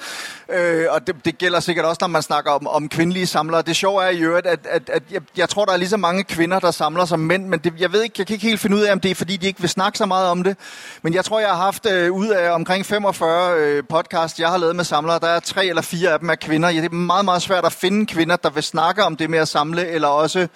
[0.49, 3.63] Øh, og det, det gælder sikkert også, når man snakker om, om kvindelige samlere.
[3.63, 5.97] Det sjove er i øvrigt, at, at, at jeg, jeg tror, der er lige så
[5.97, 8.61] mange kvinder, der samler som mænd, men det, jeg ved ikke, jeg kan ikke helt
[8.61, 10.57] finde ud af, om det er, fordi de ikke vil snakke så meget om det.
[11.03, 14.59] Men jeg tror, jeg har haft øh, ud af omkring 45 øh, podcast, jeg har
[14.59, 16.69] lavet med samlere, der er tre eller fire af dem er kvinder.
[16.69, 19.39] Ja, det er meget, meget svært at finde kvinder, der vil snakke om det med
[19.39, 20.49] at samle, eller også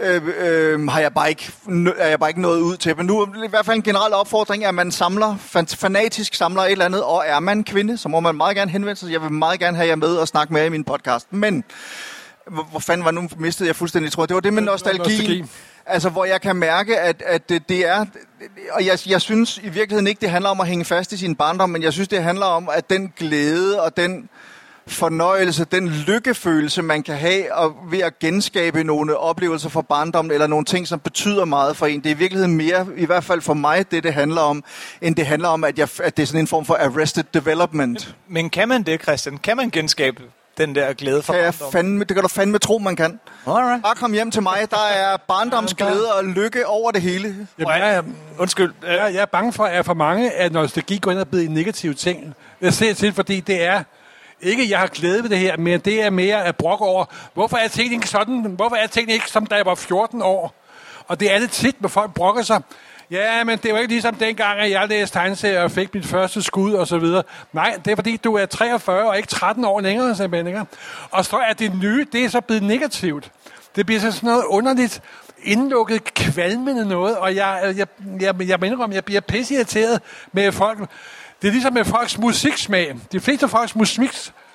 [0.00, 1.52] øh, øh, har jeg bare ikke,
[1.98, 2.96] er jeg bare ikke nået ud til.
[2.96, 5.36] Men nu i hvert fald en generel opfordring, at man samler,
[5.76, 9.00] fanatisk samler et eller andet, og er man kvinde, så må man meget gerne henvende
[9.00, 9.12] sig.
[9.12, 11.32] Jeg vil meget gerne have jer med og snakke med i min podcast.
[11.32, 11.64] Men,
[12.70, 14.26] hvor, fanden var nu mistede jeg fuldstændig, tror.
[14.26, 15.18] Det var det med nostalgien.
[15.18, 15.44] Nostalgi.
[15.86, 18.06] Altså, hvor jeg kan mærke, at, at det, det er...
[18.70, 21.34] Og jeg, jeg synes i virkeligheden ikke, det handler om at hænge fast i sin
[21.34, 24.28] barndom, men jeg synes, det handler om, at den glæde og den
[24.86, 30.46] fornøjelse, den lykkefølelse, man kan have og ved at genskabe nogle oplevelser fra barndommen, eller
[30.46, 32.00] nogle ting, som betyder meget for en.
[32.00, 34.64] Det er i virkeligheden mere, i hvert fald for mig, det det handler om,
[35.00, 38.14] end det handler om, at, jeg, at det er sådan en form for arrested development.
[38.28, 39.38] Men kan man det, Christian?
[39.38, 40.22] Kan man genskabe
[40.58, 43.20] den der glæde for kan fandme, Det kan du fandme tro, man kan.
[43.46, 43.82] Alright.
[43.82, 44.58] Bare kom hjem til mig.
[44.70, 47.48] Der er barndomsglæde og lykke over det hele.
[47.58, 48.02] Jamen, jeg er,
[48.38, 48.72] undskyld.
[48.82, 51.54] Jeg, jeg er bange for, at for mange, at nostalgi går ind og bliver en
[51.54, 52.34] negativ ting.
[52.60, 53.82] Jeg ser til, fordi det er
[54.42, 57.56] ikke, jeg har glæde ved det her, men det er mere at brokke over, hvorfor
[57.56, 58.40] er tingene ikke sådan?
[58.40, 60.54] Hvorfor er tingene ikke som da jeg var 14 år?
[61.06, 62.62] Og det er det tit, når folk brokker sig.
[63.10, 66.42] Ja, men det var ikke ligesom dengang, at jeg læste tegneserier og fik mit første
[66.42, 67.22] skud og så videre.
[67.52, 70.64] Nej, det er fordi, du er 43 og ikke 13 år længere, sagde Benninger.
[71.10, 73.30] Og så er det nye, det er så blevet negativt.
[73.76, 75.02] Det bliver så sådan noget underligt,
[75.42, 77.86] indlukket, kvalmende noget, og jeg, jeg,
[78.20, 80.00] jeg, jeg mener om, jeg bliver pisse
[80.32, 80.78] med folk.
[81.42, 82.94] Det er ligesom med folks musiksmag.
[83.12, 84.10] De fleste folks musik,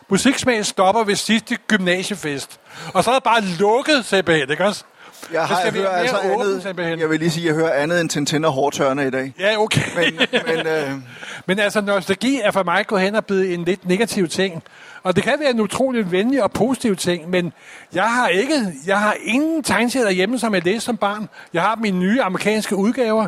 [0.09, 2.59] musiksmag stopper ved sidste gymnasiefest.
[2.93, 4.83] Og så er der bare lukket simpelthen, ikke også?
[5.33, 6.99] Jeg, har, jeg, hører altså andet, simpelthen.
[6.99, 9.33] jeg vil lige sige, at jeg hører andet end Tintin og hårdtørne i dag.
[9.39, 9.81] Ja, okay.
[9.95, 10.91] Men, men, øh...
[11.47, 14.63] men altså, nostalgi er for mig gået hen og blevet en lidt negativ ting.
[15.03, 17.53] Og det kan være en utrolig venlig og positiv ting, men
[17.93, 21.29] jeg har ikke, jeg har ingen tegneserier hjemme, som jeg læste som barn.
[21.53, 23.27] Jeg har mine nye amerikanske udgaver.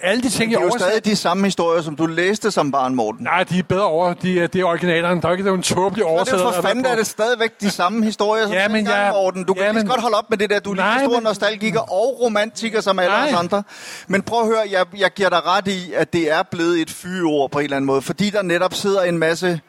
[0.00, 0.60] Alle de ting, jeg.
[0.60, 3.24] Det er jo stadig de samme historier, som du læste som barn, Morten.
[3.24, 4.14] Nej, de er bedre over.
[4.14, 5.20] De er, det er originalerne.
[5.20, 6.46] Der er ikke nogen tåbelig oversætter.
[6.46, 9.44] Det er for fanden, er det stadigvæk de samme historier, som ja, men jeg, Morten.
[9.44, 9.86] Du kan ja, men...
[9.86, 10.60] godt holde op med det der.
[10.60, 11.22] Du er lige stor men...
[11.22, 13.62] nostalgiker og romantiker som alle os andre.
[14.08, 16.90] Men prøv at høre, jeg, jeg giver dig ret i, at det er blevet et
[16.90, 18.02] fyreord på en eller anden måde.
[18.02, 19.60] Fordi der netop sidder en masse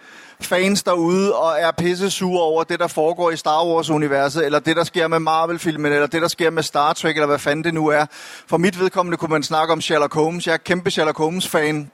[0.41, 4.75] fans derude og er pisse sure over det, der foregår i Star Wars-universet, eller det,
[4.75, 7.73] der sker med Marvel-filmen, eller det, der sker med Star Trek, eller hvad fanden det
[7.73, 8.05] nu er.
[8.47, 10.47] For mit vedkommende kunne man snakke om Sherlock Holmes.
[10.47, 11.91] Jeg er kæmpe Sherlock Holmes-fan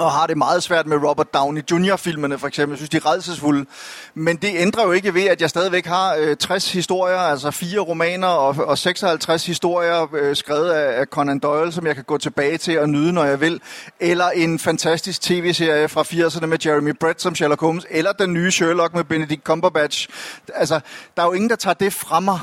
[0.00, 1.96] og har det meget svært med Robert Downey Jr.
[1.96, 2.72] filmene for eksempel.
[2.72, 3.66] Jeg synes, de er redselsfulde.
[4.14, 7.80] Men det ændrer jo ikke ved, at jeg stadigvæk har øh, 60 historier, altså fire
[7.80, 12.18] romaner og, og 56 historier øh, skrevet af, af Conan Doyle, som jeg kan gå
[12.18, 13.60] tilbage til og nyde, når jeg vil.
[14.00, 18.50] Eller en fantastisk tv-serie fra 80'erne med Jeremy Brett som Sherlock Holmes, eller den nye
[18.50, 20.08] Sherlock med Benedict Cumberbatch.
[20.54, 20.80] Altså,
[21.16, 22.40] der er jo ingen, der tager det fra mig.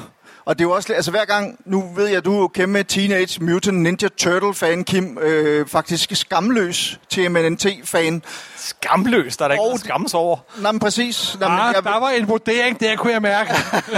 [0.48, 3.43] Og det er jo også, altså hver gang, nu ved jeg, du er kæmpe Teenage
[3.43, 8.24] Mutant Ninja Turtle-fan, Kim, øh, faktisk skamløs TMNT-fan.
[8.56, 9.38] Skamløs?
[9.38, 10.38] Der er der ikke noget skams over.
[10.62, 11.38] Nej, men præcis.
[11.39, 13.54] Nå, men ah, jeg, der var en vurdering, der kunne jeg mærke.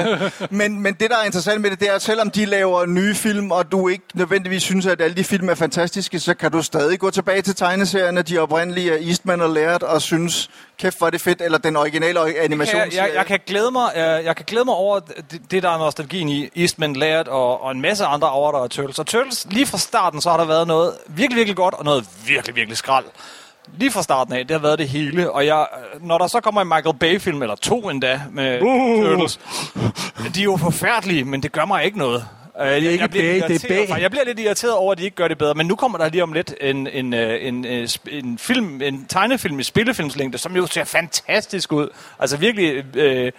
[0.59, 3.15] men, men det, der er interessant med det, det er, at selvom de laver nye
[3.15, 6.61] film, og du ikke nødvendigvis synes, at alle de film er fantastiske, så kan du
[6.61, 11.07] stadig gå tilbage til tegneserierne, de oprindelige af Eastman og Laird, og synes, kæft, hvor
[11.07, 12.81] er det fedt, eller den originale animation.
[12.81, 15.69] Jeg, jeg, jeg, kan glæde mig, jeg, jeg kan glæde mig over det, det, der
[15.69, 18.99] er nostalgien i Eastman, Laird og, og en masse andre over der er Turtles.
[18.99, 22.07] Og Turtles, lige fra starten, så har der været noget virkelig, virkelig godt, og noget
[22.27, 23.05] virkelig, virkelig skrald.
[23.77, 25.31] Lige fra starten af, det har været det hele.
[25.31, 25.67] Og jeg,
[26.01, 29.05] når der så kommer en Michael Bay-film, eller to endda, med uh.
[29.05, 29.39] Turtles,
[30.35, 32.25] de er jo forfærdelige, men det gør mig ikke noget.
[32.55, 34.97] Uh, det er ikke jeg, bliver bag, det er Jeg bliver lidt irriteret over, at
[34.97, 37.47] de ikke gør det bedre, men nu kommer der lige om lidt en, en, øh,
[37.47, 41.87] en, en, øh, en, film, en tegnefilm i spillefilmslængde, som jo ser fantastisk ud.
[42.19, 42.95] Altså virkelig...
[42.95, 43.31] Øh,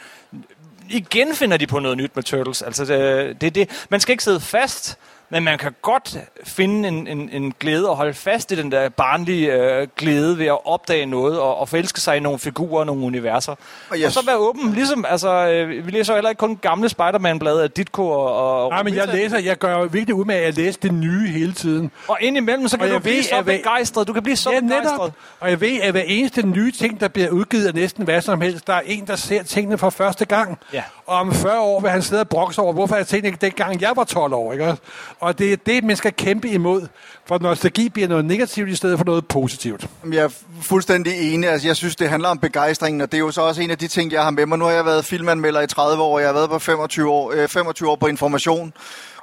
[0.91, 2.63] igen finder de på noget nyt med Turtles.
[2.63, 4.99] Altså, det, det, det, man skal ikke sidde fast
[5.31, 8.89] men man kan godt finde en, en, en glæde og holde fast i den der
[8.89, 12.87] barnlige øh, glæde ved at opdage noget og, og forelske sig i nogle figurer og
[12.87, 13.55] nogle universer.
[13.91, 14.05] Og, yes.
[14.05, 17.71] og så være åben, ligesom, altså, øh, vi læser heller ikke kun gamle Spider-Man-blade af
[17.71, 18.65] Ditko og...
[18.65, 21.29] og Nej, men jeg læser, jeg gør jo virkelig ud med at læse det nye
[21.29, 21.91] hele tiden.
[22.09, 24.09] Og indimellem, så kan og du blive ved, så begejstret.
[24.09, 25.13] Du kan blive så ja, begejstret.
[25.41, 28.41] Og jeg ved, at hver eneste nye ting, der bliver udgivet af næsten hvad som
[28.41, 30.59] helst, der er en, der ser tingene for første gang.
[30.73, 30.83] Ja.
[31.07, 33.81] Og om 40 år vil han sidde og brokse over, hvorfor jeg tænkte ikke dengang,
[33.81, 34.77] jeg var 12 år, ikke?
[35.21, 36.87] Og det er det, man skal kæmpe imod,
[37.27, 39.87] for nostalgi bliver noget negativt i stedet for noget positivt.
[40.13, 40.29] Jeg er
[40.63, 41.49] fuldstændig enig.
[41.49, 43.79] Altså, jeg synes, det handler om begejstringen, og det er jo så også en af
[43.79, 44.59] de ting, jeg har med mig.
[44.59, 47.33] Nu har jeg været filmanmelder i 30 år, og jeg har været på 25 år,
[47.33, 48.73] øh, 25 år på information.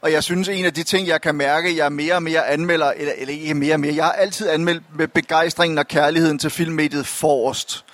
[0.01, 2.47] Og jeg synes, en af de ting, jeg kan mærke, jeg er mere og mere
[2.47, 6.39] anmelder, eller, eller ikke mere og mere, jeg har altid anmeldt med begejstringen og kærligheden
[6.39, 7.85] til filmmediet forrest.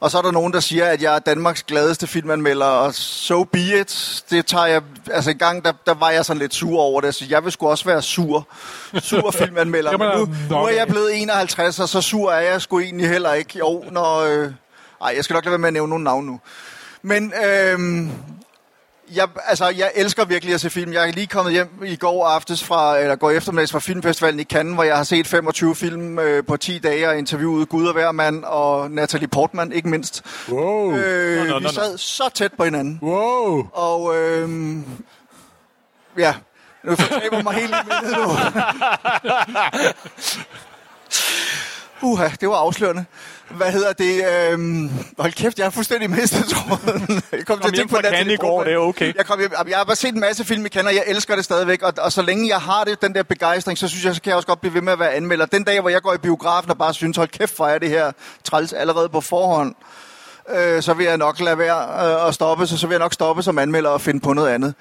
[0.00, 3.44] Og så er der nogen, der siger, at jeg er Danmarks gladeste filmanmelder, og so
[3.44, 4.22] be it.
[4.30, 7.14] Det tager jeg, altså en gang, der, der var jeg sådan lidt sur over det,
[7.14, 8.48] så jeg vil sgu også være sur.
[8.98, 9.98] Sur filmanmelder.
[9.98, 13.32] Men nu, nu er jeg blevet 51, og så sur er jeg sgu egentlig heller
[13.32, 13.58] ikke.
[13.58, 14.18] Jo, når...
[14.18, 14.52] Øh,
[15.02, 16.40] ej, jeg skal nok lade være med at nævne nogen navn nu.
[17.02, 17.78] Men øh,
[19.14, 20.92] jeg, altså, jeg elsker virkelig at se film.
[20.92, 24.44] Jeg er lige kommet hjem i går aftes fra, eller går eftermiddags fra Filmfestivalen i
[24.44, 27.92] Cannes, hvor jeg har set 25 film øh, på 10 dage og interviewet Gud og
[27.92, 30.22] Hvermand og Natalie Portman, ikke mindst.
[30.48, 30.92] Wow.
[30.96, 31.68] Øh, Nå, nå, vi nå, nå.
[31.68, 32.98] sad så tæt på hinanden.
[33.02, 33.68] Wow.
[33.72, 34.48] Og øh,
[36.18, 36.34] ja,
[36.84, 38.22] nu fortaber mig helt i nu.
[42.02, 43.04] Uha, det var afslørende.
[43.50, 44.24] Hvad hedder det?
[44.52, 47.22] Øhm, hold kæft, jeg har fuldstændig mistet tråden.
[47.32, 49.14] Jeg kom, Kom hjem fra Natalie Cannes i går, det er okay.
[49.16, 51.44] Jeg, kom hjem, jeg har bare set en masse film, jeg kender, jeg elsker det
[51.44, 54.22] stadigvæk, og, og så længe jeg har det, den der begejstring, så synes jeg, så
[54.22, 55.46] kan jeg også godt blive ved med at være anmelder.
[55.46, 57.88] Den dag, hvor jeg går i biografen og bare synes, hold kæft, hvor er det
[57.88, 58.12] her
[58.44, 59.74] træls allerede på forhånd,
[60.56, 63.12] øh, så vil jeg nok lade være øh, at stoppe, så, så vil jeg nok
[63.14, 64.74] stoppe som anmelder og finde på noget andet.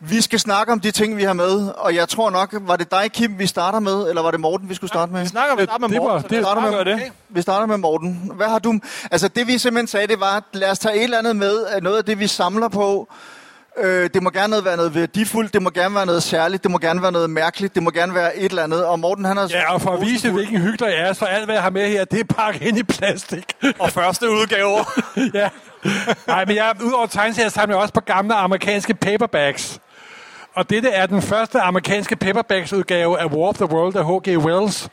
[0.00, 2.90] Vi skal snakke om de ting, vi har med, og jeg tror nok, var det
[2.90, 5.20] dig, Kim, vi starter med, eller var det Morten, vi skulle starte med?
[5.20, 7.12] Vi snakker med, Det- med det var- Morten, det vi starter med- det.
[7.28, 8.30] Vi starter med Morten.
[8.34, 8.78] Hvad har du...
[9.10, 11.64] Altså, det vi simpelthen sagde, det var, at lad os tage et eller andet med,
[11.64, 13.08] af noget af det, vi samler på.
[13.78, 16.78] Øh, det må gerne være noget værdifuldt, det må gerne være noget særligt, det må
[16.78, 18.84] gerne være noget mærkeligt, det må gerne være et eller andet.
[18.84, 19.48] Og Morten, han har...
[19.50, 21.88] Ja, og for at vise, hvilken hyggelig jeg er, så alt, hvad jeg har med
[21.88, 23.44] her, det er pakket ind i plastik.
[23.78, 24.76] Og første udgave.
[25.42, 25.48] ja.
[26.26, 29.78] Nej, men jeg, udover tegneserier, samler jeg også på gamle amerikanske paperbacks.
[30.56, 34.38] Og dette er den første amerikanske paperbacks-udgave af War of the World af H.G.
[34.38, 34.88] Wells.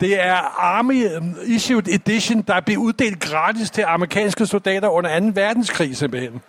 [0.00, 0.34] Det er
[0.64, 1.06] Army
[1.46, 5.26] Issued Edition, der blev uddelt gratis til amerikanske soldater under 2.
[5.34, 6.40] verdenskrig simpelthen.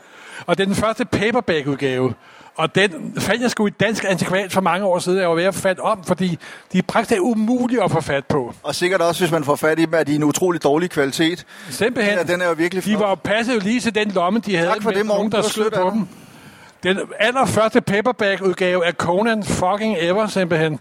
[0.46, 2.14] Og det er den første paperback-udgave.
[2.56, 5.44] Og den fandt jeg sgu i dansk antikvariat for mange år siden, jeg var ved
[5.44, 6.38] at fatte om, fordi
[6.74, 8.54] de er praktisk umulige at få fat på.
[8.64, 10.90] Og sikkert også, hvis man får fat i dem, at de er en utrolig dårlig
[10.90, 11.46] kvalitet.
[11.70, 12.18] Simpelthen.
[12.18, 13.02] Ja, den er jo virkelig De flot.
[13.02, 15.20] var jo passet jo lige til den lomme, de havde Tak for med det, Morten.
[15.20, 16.08] nogen, der skød på dem.
[16.84, 20.80] Den allerførste paperback-udgave af Conan fucking ever, simpelthen.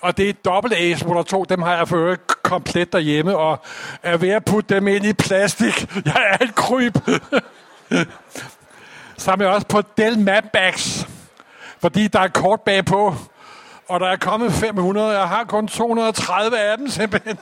[0.00, 3.60] Og det er dobbelt Ace Motor 2, dem har jeg for øvrigt komplet derhjemme, og
[4.02, 5.94] er ved at putte dem ind i plastik.
[6.04, 6.98] Jeg er et kryb.
[9.26, 11.08] Jeg også på Dell Mapbacks,
[11.80, 13.14] fordi der er kort bagpå,
[13.88, 15.18] og der er kommet 500.
[15.18, 17.38] Jeg har kun 230 af dem, simpelthen.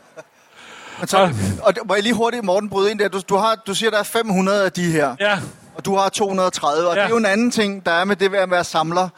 [0.99, 3.09] Men så, og må jeg lige hurtigt, Morten, bryde ind der.
[3.09, 5.39] Du, du, har, du siger, der er 500 af de her, Ja,
[5.77, 6.89] og du har 230.
[6.89, 7.01] Og Ja.
[7.01, 9.09] det er jo en anden ting, der er med det ved at være samler.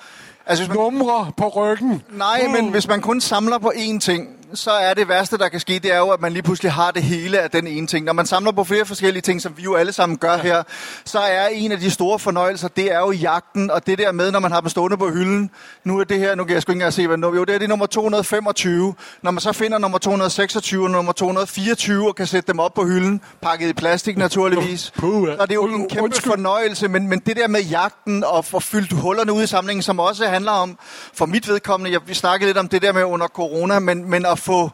[0.47, 2.03] Altså, hvis man, numre på ryggen.
[2.11, 2.53] nej, Uh.
[2.53, 5.79] men hvis man kun samler på én ting, så er det værste, der kan ske,
[5.79, 8.07] det er jo, at man lige pludselig har det hele af den ene ting.
[8.07, 10.63] Når man samler på flere forskellige ting, som vi jo alle sammen gør her,
[11.05, 14.31] så er en af de store fornøjelser, det er jo jagten, og det der med,
[14.33, 15.51] når man har dem stående på hylden.
[15.85, 17.55] Nu er det her, nu kan jeg sgu ikke engang se, hvad nu, jo, det
[17.55, 18.95] er det nummer 225.
[19.23, 22.85] Når man så finder nummer 226 og nummer 224 og kan sætte dem op på
[22.85, 25.37] hylden, pakket i plastik naturligvis, Puh, ja.
[25.37, 26.33] så er det jo en kæmpe Undskyld.
[26.33, 30.01] fornøjelse, men, men det der med jagten og få fyldt hullerne ud i samlingen, som
[30.01, 30.79] også handler om,
[31.15, 34.27] for mit vedkommende, jeg, vi snakkede lidt om det der med under corona, men, men
[34.27, 34.71] at få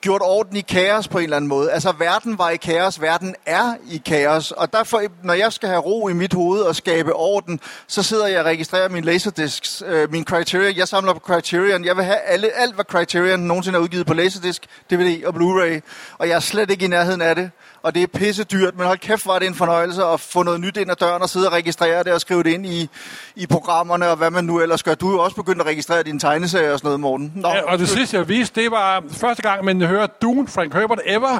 [0.00, 1.72] gjort orden i kaos på en eller anden måde.
[1.72, 5.80] Altså, verden var i kaos, verden er i kaos, og derfor, når jeg skal have
[5.80, 10.12] ro i mit hoved og skabe orden, så sidder jeg og registrerer min laserdiscs, øh,
[10.12, 10.76] min Criterion.
[10.76, 11.84] Jeg samler på Criterion.
[11.84, 15.80] Jeg vil have alle, alt, hvad Criterion nogensinde har udgivet på laserdisc, DVD og Blu-ray,
[16.18, 17.50] og jeg er slet ikke i nærheden af det.
[17.88, 20.60] Og det er pisse dyrt, men hold kæft, var det en fornøjelse at få noget
[20.60, 22.88] nyt ind ad døren og sidde og registrere det og skrive det ind i,
[23.36, 24.94] i programmerne og hvad man nu ellers gør.
[24.94, 27.32] Du er jo også begyndt at registrere dine tegneserier og sådan noget, Morten.
[27.34, 30.74] Nå, Ja, og det sidste, jeg viste, det var første gang, man hører Dune, Frank
[30.74, 31.38] Herbert Ever,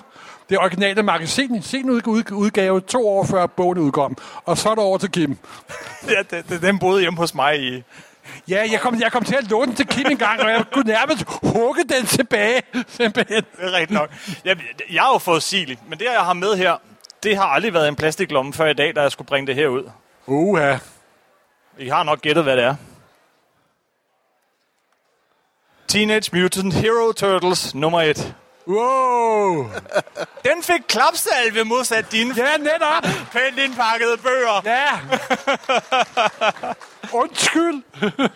[0.50, 4.16] det originale magasin, sin ud- ud- udgave, to år før bogen udkom.
[4.44, 5.36] Og så er det over til Kim.
[6.08, 7.82] ja, det, det, den boede hjemme hos mig i...
[8.48, 10.64] Ja, jeg kom, jeg kom til at låne den til Kim en gang, og jeg
[10.72, 13.42] kunne nærmest hugge den tilbage, simpelthen.
[13.56, 14.10] Det er rigtigt nok.
[14.44, 14.56] Jeg,
[14.90, 16.76] jeg har jo fået Sili, men det, jeg har med her,
[17.22, 19.68] det har aldrig været en plastiklomme før i dag, da jeg skulle bringe det her
[19.68, 19.90] ud.
[20.26, 20.76] Uha.
[21.78, 22.74] I har nok gættet, hvad det er.
[25.88, 28.34] Teenage Mutant Hero Turtles nummer 1.
[28.66, 29.70] Wow.
[30.44, 33.02] Den fik klapsalve modsat dine Ja, netop.
[33.32, 34.62] pænt indpakkede bøger.
[34.64, 34.88] Ja.
[37.12, 37.82] Undskyld.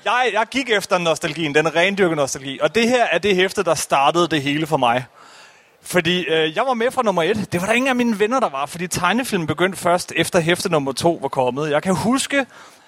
[0.04, 2.58] Jeg, jeg gik efter nostalgien, den rendyrkede nostalgi.
[2.62, 5.04] Og det her er det hæfte, der startede det hele for mig.
[5.82, 7.52] Fordi øh, jeg var med fra nummer et.
[7.52, 8.66] Det var der ingen af mine venner, der var.
[8.66, 11.70] Fordi tegnefilmen begyndte først efter hæfte nummer to var kommet.
[11.70, 12.46] Jeg kan huske,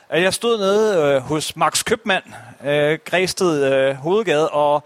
[0.08, 2.24] at jeg stod nede øh, hos Max Købmand,
[2.64, 4.82] øh, Græsted øh, Hovedgade, og,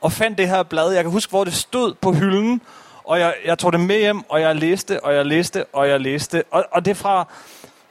[0.00, 0.92] og fandt det her blad.
[0.92, 2.60] Jeg kan huske, hvor det stod på hylden,
[3.04, 6.00] og jeg, jeg tog det med hjem, og jeg læste, og jeg læste, og jeg
[6.00, 6.44] læste.
[6.50, 7.28] Og, og det, er fra,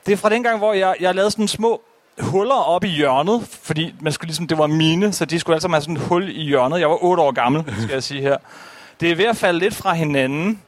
[0.05, 1.81] det er fra den gang, hvor jeg, jeg lavede sådan små
[2.19, 5.67] huller op i hjørnet, fordi man skulle ligesom, det var mine, så de skulle altså
[5.67, 6.79] have sådan et hul i hjørnet.
[6.79, 8.37] Jeg var otte år gammel, skal jeg sige her.
[8.99, 10.61] Det er ved at falde lidt fra hinanden.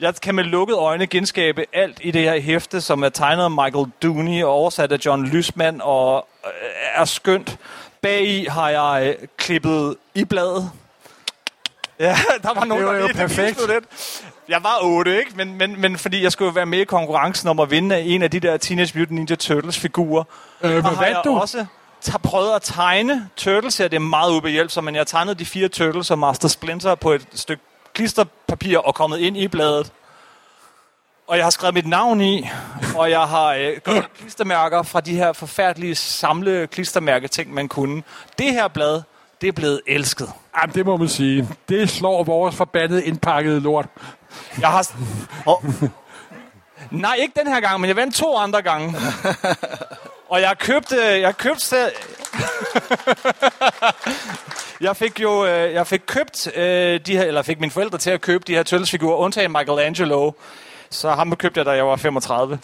[0.00, 3.50] Jeg kan med lukkede øjne genskabe alt i det her hæfte, som er tegnet af
[3.50, 6.50] Michael Dooney og oversat af John Lysman og øh,
[6.94, 7.58] er skønt.
[8.02, 10.70] Bagi har jeg øh, klippet i bladet.
[11.98, 13.60] Ja, der var nogen, Det var der jo lige- perfekt.
[13.68, 13.84] Lidt.
[14.50, 15.32] Jeg var 8, ikke?
[15.36, 18.30] Men, men, men fordi jeg skulle være med i konkurrencen om at vinde en af
[18.30, 20.24] de der Teenage Mutant Ninja Turtles figurer.
[20.62, 21.38] Øh, hvad Og har jeg du?
[21.38, 21.66] også
[22.08, 23.88] t- prøvet at tegne Turtles her.
[23.88, 27.26] Det er meget ubehjælpsomt, men jeg tegnede de fire Turtles og Master Splinter på et
[27.34, 27.62] stykke
[27.94, 29.92] klisterpapir og kommet ind i bladet.
[31.28, 32.48] Og jeg har skrevet mit navn i,
[32.96, 38.02] og jeg har øh, klistermærker fra de her forfærdelige samle klistermærke-ting, man kunne.
[38.38, 39.02] Det her blad,
[39.40, 40.28] det er blevet elsket.
[40.62, 41.48] Jamen, det må man sige.
[41.68, 43.86] Det slår vores forbandede indpakkede lort.
[44.60, 44.90] Jeg har...
[45.46, 45.64] Oh.
[46.90, 48.96] Nej, ikke den her gang, men jeg vandt to andre gange.
[50.28, 50.96] Og jeg købte...
[50.96, 51.92] Jeg købte selv...
[54.80, 55.46] jeg fik jo...
[55.46, 57.22] øh, Jeg fik købt øh, de her...
[57.22, 60.32] Eller fik mine forældre til at købe de her Turtles-figurer, undtagen Michelangelo.
[60.90, 62.58] Så ham købte jeg, da jeg var 35.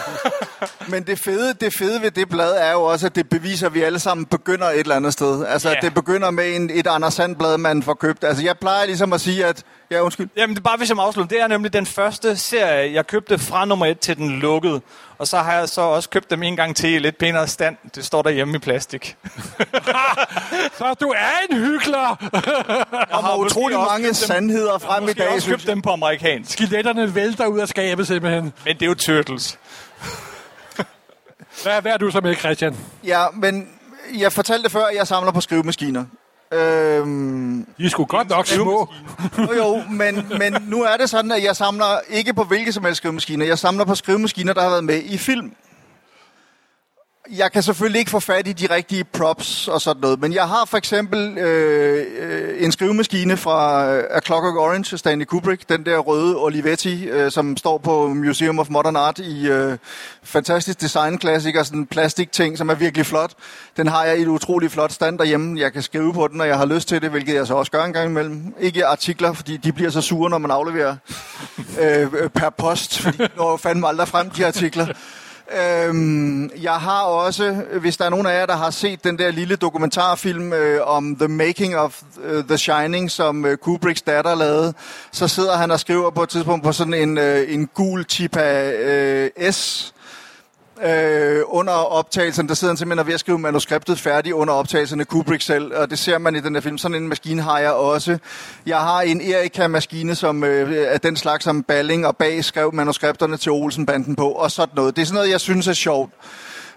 [0.88, 3.74] Men det fede, det fede ved det blad er jo også, at det beviser, at
[3.74, 5.46] vi alle sammen begynder et eller andet sted.
[5.46, 5.82] Altså, yeah.
[5.82, 8.24] det begynder med en, et Anders Sand-blad, man får købt.
[8.24, 9.62] Altså, jeg plejer ligesom at sige, at...
[9.92, 10.28] Ja, undskyld.
[10.36, 11.34] Jamen, det er bare hvis jeg må afslutte.
[11.34, 14.80] Det er nemlig den første serie, jeg købte fra nummer 1 til den lukkede.
[15.18, 17.76] Og så har jeg så også købt dem en gang til i lidt pænere stand.
[17.94, 19.16] Det står derhjemme i plastik.
[20.78, 21.94] Så du er en hyggelig.
[21.94, 26.52] Der har utrolig mange sandheder frem i dag, også synes købt dem på amerikansk.
[26.52, 28.52] Skeletterne vælter ud af skabet simpelthen.
[28.64, 29.58] Men det er jo Turtles.
[31.62, 32.76] Hvad, hvad er du så med, Christian?
[33.04, 33.68] Ja, men
[34.18, 36.04] jeg fortalte før, at jeg samler på skrivemaskiner.
[36.52, 38.88] Øhm, er sgu godt nok små.
[39.38, 42.84] jo, jo, men, men nu er det sådan, at jeg samler ikke på hvilke som
[42.84, 43.46] helst skrivemaskiner.
[43.46, 45.52] Jeg samler på skrivemaskiner, der har været med i film.
[47.30, 50.48] Jeg kan selvfølgelig ikke få fat i de rigtige props og sådan noget, men jeg
[50.48, 55.68] har for eksempel øh, øh en skrivemaskine fra øh, A Clockwork Orange af Stanley Kubrick,
[55.68, 59.78] den der røde Olivetti, øh, som står på Museum of Modern Art i øh,
[60.22, 63.32] fantastisk designklassiker, sådan en plastikting, som er virkelig flot.
[63.76, 65.60] Den har jeg i et utroligt flot stand derhjemme.
[65.60, 67.72] Jeg kan skrive på den, når jeg har lyst til det, hvilket jeg så også
[67.72, 68.54] gør en gang imellem.
[68.60, 70.96] Ikke artikler, fordi de bliver så sure, når man afleverer
[71.80, 74.86] øh, øh, per post, fordi de når fandme aldrig frem, de artikler.
[75.50, 79.30] Øhm, jeg har også, hvis der er nogen af jer, der har set den der
[79.30, 84.74] lille dokumentarfilm øh, om The Making of øh, The Shining, som øh, Kubricks datter lavede,
[85.12, 88.70] så sidder han og skriver på et tidspunkt på sådan en, øh, en gul Chipa
[88.70, 89.92] øh, S,
[90.82, 95.04] øh, under optagelsen, der sidder han simpelthen og ved at skrive manuskriptet færdigt under optagelserne
[95.04, 96.78] Kubrick selv, og det ser man i den her film.
[96.78, 98.18] Sådan en maskine har jeg også.
[98.66, 103.36] Jeg har en Erika-maskine, som øh, er den slags, som Balling og Bag skrev manuskripterne
[103.36, 104.96] til Olsenbanden på, og sådan noget.
[104.96, 106.10] Det er sådan noget, jeg synes er sjovt.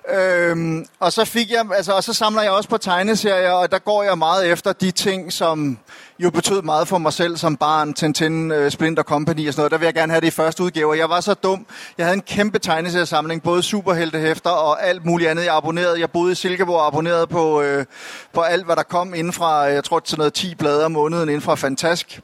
[0.10, 3.80] Øhm, og så fik jeg, altså, og så samler jeg også på tegneserier, og der
[3.80, 5.78] går jeg meget efter de ting, som
[6.20, 9.72] jo betød meget for mig selv som barn, Tintin, uh, Splinter Company og sådan noget.
[9.72, 10.98] Der vil jeg gerne have det i første udgave.
[10.98, 11.66] Jeg var så dum.
[11.98, 15.46] Jeg havde en kæmpe tegneseriesamling, både superheltehæfter og alt muligt andet.
[15.46, 16.00] Jeg abonnerede.
[16.00, 17.86] Jeg boede i Silkeborg og abonnerede på, øh,
[18.34, 21.30] på alt, hvad der kom inden fra, jeg tror, til noget 10 blade om måneden
[21.30, 22.22] inden fra Fantask.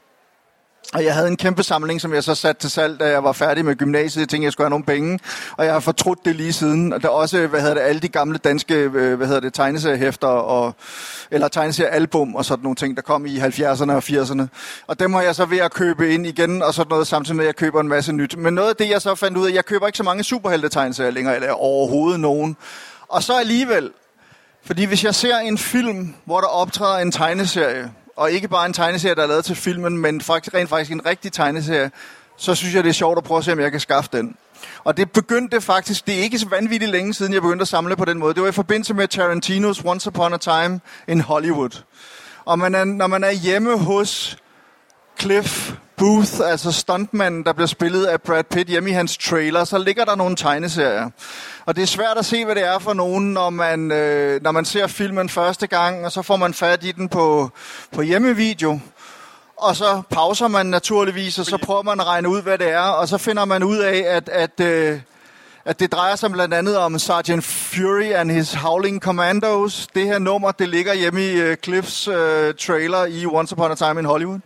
[0.94, 3.32] Og jeg havde en kæmpe samling, som jeg så satte til salg, da jeg var
[3.32, 4.20] færdig med gymnasiet.
[4.20, 5.18] Jeg tænkte, jeg skulle have nogle penge.
[5.56, 6.92] Og jeg har fortrudt det lige siden.
[6.92, 9.54] Og der er også, hvad hedder det, alle de gamle danske, øh, hvad hedder det,
[9.54, 10.74] tegneseriehæfter, og,
[11.30, 14.42] eller tegneseriealbum og sådan nogle ting, der kom i 70'erne og 80'erne.
[14.86, 17.44] Og dem har jeg så ved at købe ind igen, og sådan noget, samtidig med,
[17.44, 18.36] at jeg køber en masse nyt.
[18.36, 21.10] Men noget af det, jeg så fandt ud af, jeg køber ikke så mange superhelte-tegneserier
[21.10, 22.56] længere, eller overhovedet nogen.
[23.08, 23.90] Og så alligevel,
[24.64, 28.72] fordi hvis jeg ser en film, hvor der optræder en tegneserie, og ikke bare en
[28.72, 31.90] tegneserie, der er lavet til filmen, men faktisk, rent faktisk en rigtig tegneserie,
[32.36, 34.36] så synes jeg, det er sjovt at prøve at se, om jeg kan skaffe den.
[34.84, 37.96] Og det begyndte faktisk, det er ikke så vanvittigt længe siden, jeg begyndte at samle
[37.96, 38.34] på den måde.
[38.34, 41.82] Det var i forbindelse med Tarantinos Once Upon a Time in Hollywood.
[42.44, 44.36] Og man er, når man er hjemme hos
[45.20, 45.72] Cliff
[46.02, 50.04] Booth, altså stuntmanden, der bliver spillet af Brad Pitt hjemme i hans trailer, så ligger
[50.04, 51.10] der nogle tegneserier.
[51.66, 54.52] Og det er svært at se, hvad det er for nogen, når man, øh, når
[54.52, 57.50] man ser filmen første gang, og så får man fat i den på,
[57.92, 58.80] på hjemmevideo.
[59.56, 62.88] Og så pauser man naturligvis, og så prøver man at regne ud, hvad det er,
[62.88, 65.00] og så finder man ud af, at, at, øh,
[65.64, 69.86] at det drejer sig blandt andet om Sergeant Fury and his Howling Commandos.
[69.94, 73.74] Det her nummer, det ligger hjemme i øh, Cliffs øh, trailer i Once Upon a
[73.74, 74.40] Time in Hollywood.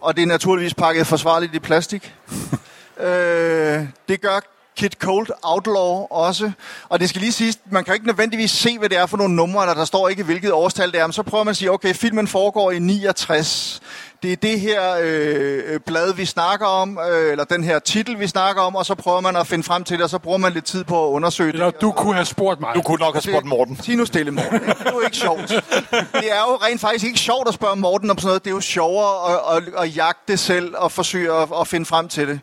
[0.00, 2.14] Og det er naturligvis pakket forsvarligt i plastik.
[3.06, 4.40] øh, det gør
[4.76, 6.52] Kid Cold Outlaw også.
[6.88, 9.34] Og det skal lige siges, man kan ikke nødvendigvis se, hvad det er for nogle
[9.34, 11.06] numre, der, der står ikke, hvilket årstal det er.
[11.06, 13.80] Men så prøver man at sige, okay, filmen foregår i 69.
[14.22, 18.26] Det er det her øh, blad, vi snakker om, øh, eller den her titel, vi
[18.26, 20.52] snakker om, og så prøver man at finde frem til det, og så bruger man
[20.52, 21.80] lidt tid på at undersøge Eller det.
[21.80, 22.74] du kunne have spurgt mig.
[22.74, 23.76] Du kunne nok have spurgt Morten.
[23.82, 24.60] Sig nu stille, Morten.
[24.60, 25.48] Det er jo ikke sjovt.
[26.12, 28.44] Det er jo rent faktisk ikke sjovt at spørge Morten om sådan noget.
[28.44, 31.86] Det er jo sjovere at, at, at jagte det selv og forsøge at, at finde
[31.86, 32.40] frem til det.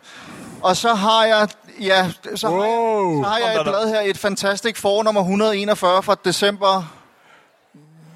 [0.62, 1.48] Og så har jeg,
[1.80, 6.04] ja, så har, jeg, så har jeg et blad her, et Fantastic Four nummer 141
[6.04, 6.84] fra december.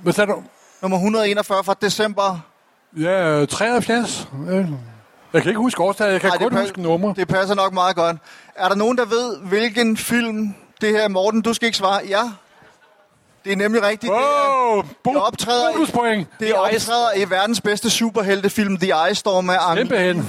[0.01, 0.43] Hvad sagde du?
[0.81, 2.39] Nummer 141 fra december.
[2.99, 4.27] Ja, 73.
[4.49, 4.65] Øh,
[5.33, 7.13] Jeg kan ikke huske årstallet, jeg kan Ej, kun pas- huske nummer.
[7.13, 8.17] Det passer nok meget godt.
[8.55, 11.07] Er der nogen, der ved, hvilken film det her er?
[11.07, 12.01] Morten, du skal ikke svare.
[12.07, 12.21] Ja.
[13.45, 14.11] Det er nemlig rigtigt.
[14.13, 16.27] Det er- Wow, bo- det optræder- bonuspoint.
[16.39, 20.25] Det er optræder i verdens bedste superheltefilm, The Ice Storm af Ang,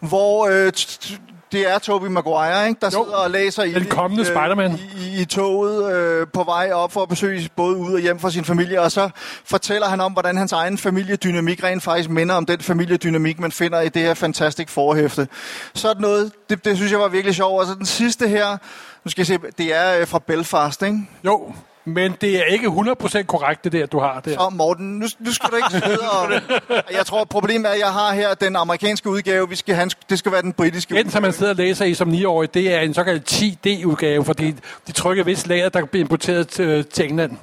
[0.00, 1.18] hvor øh, t- t-
[1.52, 4.78] det er Tobey Maguire, ikke, der sidder og læser i, den kommende øh, Spider-Man.
[4.96, 8.30] i, i, toget øh, på vej op for at besøge både ud og hjem fra
[8.30, 9.10] sin familie, og så
[9.44, 13.80] fortæller han om, hvordan hans egen familiedynamik rent faktisk minder om den familiedynamik, man finder
[13.80, 15.28] i det her Fantastic forhæfte.
[15.74, 17.60] Sådan noget, det, det synes jeg var virkelig sjovt.
[17.60, 18.56] Og så den sidste her,
[19.04, 20.98] nu skal jeg se, det er øh, fra Belfast, ikke?
[21.24, 21.52] Jo,
[21.88, 24.32] men det er ikke 100% korrekt, det der, du har der.
[24.32, 26.32] Så Morten, nu, nu skal du ikke sidde og...
[26.98, 29.48] Jeg tror, problemet er, at jeg har her den amerikanske udgave.
[29.48, 31.94] Vi skal have, det skal være den britiske Den, som man sidder og læser i
[31.94, 34.54] som 9-årig, det er en såkaldt 10D-udgave, fordi
[34.86, 37.38] de trykker vist lager, der bliver importeret til, til England.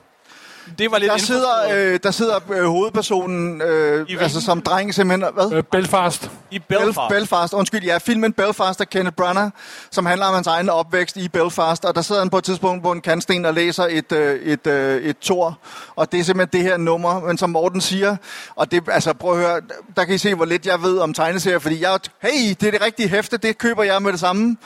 [0.78, 4.94] Det var lidt Der sidder, øh, der sidder øh, hovedpersonen, øh, I altså som dreng
[4.94, 5.52] simpelthen, hvad?
[5.54, 6.32] Øh, Belfast.
[6.52, 6.86] i Belfast.
[6.86, 7.10] Belfast.
[7.10, 9.52] Belfast, undskyld, ja, filmen Belfast af Kenneth Branagh,
[9.92, 12.84] som handler om hans egen opvækst i Belfast, og der sidder han på et tidspunkt
[12.84, 15.60] på en kantsten og læser et, øh, et, øh, et tor,
[15.96, 18.16] og det er simpelthen det her nummer, men som Morten siger,
[18.56, 19.62] og det, altså prøv at høre,
[19.96, 22.72] der kan I se, hvor lidt jeg ved om tegneserier, fordi jeg, hey, det er
[22.72, 24.58] det rigtige hæfte, det køber jeg med det samme.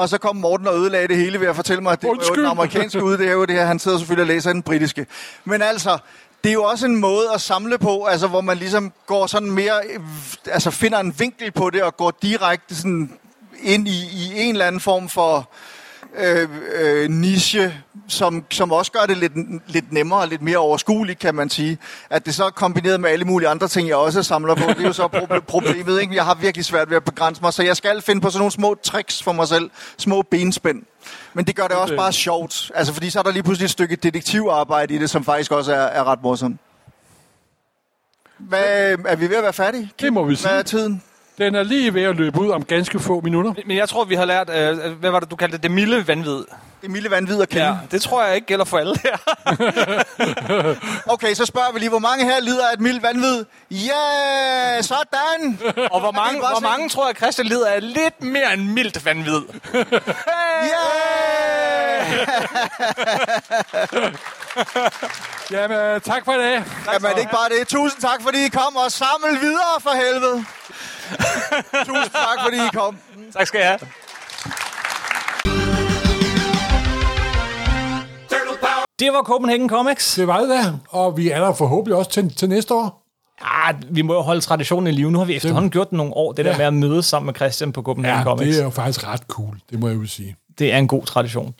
[0.00, 2.24] Og så kom Morten og ødelagde det hele ved at fortælle mig, at det var
[2.28, 3.64] jo den amerikanske udgave, det her.
[3.64, 5.06] Han sidder selvfølgelig og læser den britiske.
[5.44, 5.98] Men altså,
[6.44, 9.50] det er jo også en måde at samle på, altså hvor man ligesom går sådan
[9.50, 9.80] mere,
[10.46, 13.12] altså finder en vinkel på det og går direkte sådan
[13.62, 15.50] ind i, i en eller anden form for
[16.18, 17.74] øh, øh, niche,
[18.08, 19.32] som, som også gør det lidt,
[19.72, 21.78] lidt nemmere og lidt mere overskueligt, kan man sige.
[22.10, 24.78] At det så er kombineret med alle mulige andre ting, jeg også samler på, det
[24.78, 26.00] er jo så proble- problemet.
[26.00, 26.14] Ikke?
[26.14, 28.52] Jeg har virkelig svært ved at begrænse mig, så jeg skal finde på sådan nogle
[28.52, 30.82] små tricks for mig selv, små benspænd.
[31.34, 33.70] Men det gør det også bare sjovt, altså fordi så er der lige pludselig et
[33.70, 36.56] stykke detektivarbejde i det, som faktisk også er, er ret morsomt.
[38.38, 39.90] Hvad, er vi ved at være færdige?
[40.00, 40.48] Det må vi sige.
[40.48, 41.02] Hvad er tiden?
[41.40, 43.52] Den er lige ved at løbe ud om ganske få minutter.
[43.66, 46.08] Men jeg tror, vi har lært, øh, hvad var det, du kaldte det, det milde
[46.08, 46.44] vanvid.
[46.82, 47.66] Det milde vanvid og kende.
[47.66, 49.16] Ja, det tror jeg ikke gælder for alle her.
[51.12, 53.44] Okay, så spørger vi lige, hvor mange her lider af et mildt vanvid?
[53.70, 55.58] Ja, yeah, sådan!
[55.90, 59.40] Og hvor mange, hvor mange tror jeg, Christian lider af lidt mere end mildt vanvid?
[60.62, 62.28] Yeah!
[65.50, 66.64] Jamen, tak for i dag.
[66.92, 67.68] Jamen, ikke bare det.
[67.68, 70.44] Tusind tak, fordi I kom, og samle videre for helvede.
[71.86, 72.98] Tusind tak, fordi I kom.
[73.36, 73.78] Tak skal jeg have.
[79.00, 80.14] Det var Copenhagen Comics.
[80.14, 83.06] Det var det der, og vi er der forhåbentlig også til, til næste år.
[83.42, 85.10] Ah, vi må jo holde traditionen i live.
[85.10, 86.56] Nu har vi efterhånden gjort det nogle år, det der Ja.
[86.58, 88.48] med at mødes sammen med Christian på Copenhagen Ja, Comics.
[88.48, 90.36] det er jo faktisk ret cool, det må jeg jo sige.
[90.58, 91.54] Det er en god tradition.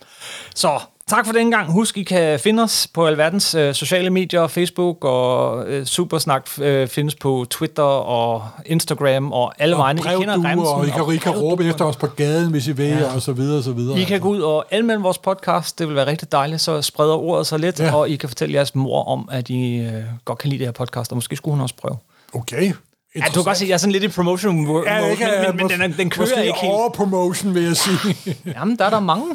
[0.55, 0.81] Så
[1.11, 1.73] tak for den gang.
[1.73, 6.89] Husk, I kan finde os på alverdens øh, sociale medier, Facebook og øh, Supersnak øh,
[6.89, 10.01] findes på Twitter og Instagram og alle Og vegne.
[10.01, 12.73] I kender remsen og I kan, I kan råbe efter os på gaden, hvis I
[12.73, 13.15] vil, ja.
[13.15, 14.01] og så videre, og så videre.
[14.01, 15.79] I kan gå ud og anmelde vores podcast.
[15.79, 16.61] Det vil være rigtig dejligt.
[16.61, 17.95] Så spreder ordet sig lidt, ja.
[17.95, 19.93] og I kan fortælle jeres mor om, at I øh,
[20.25, 21.97] godt kan lide det her podcast, og måske skulle hun også prøve.
[22.35, 22.73] Okay.
[23.17, 25.57] Ja, du kan godt se, jeg er sådan lidt i promotion mode, Ja, kan, men,
[25.57, 26.73] men, men den, den kører måske ikke helt.
[26.73, 28.17] over promotion, vil jeg sige.
[28.57, 29.27] Jamen, der er der mange.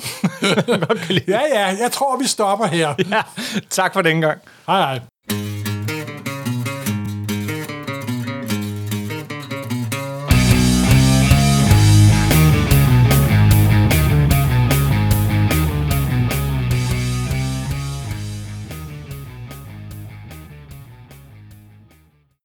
[0.87, 1.23] godt kan lide.
[1.27, 2.93] ja, ja, jeg tror, vi stopper her.
[3.11, 3.21] ja,
[3.69, 4.41] tak for den gang.
[4.67, 4.99] Hej, hej.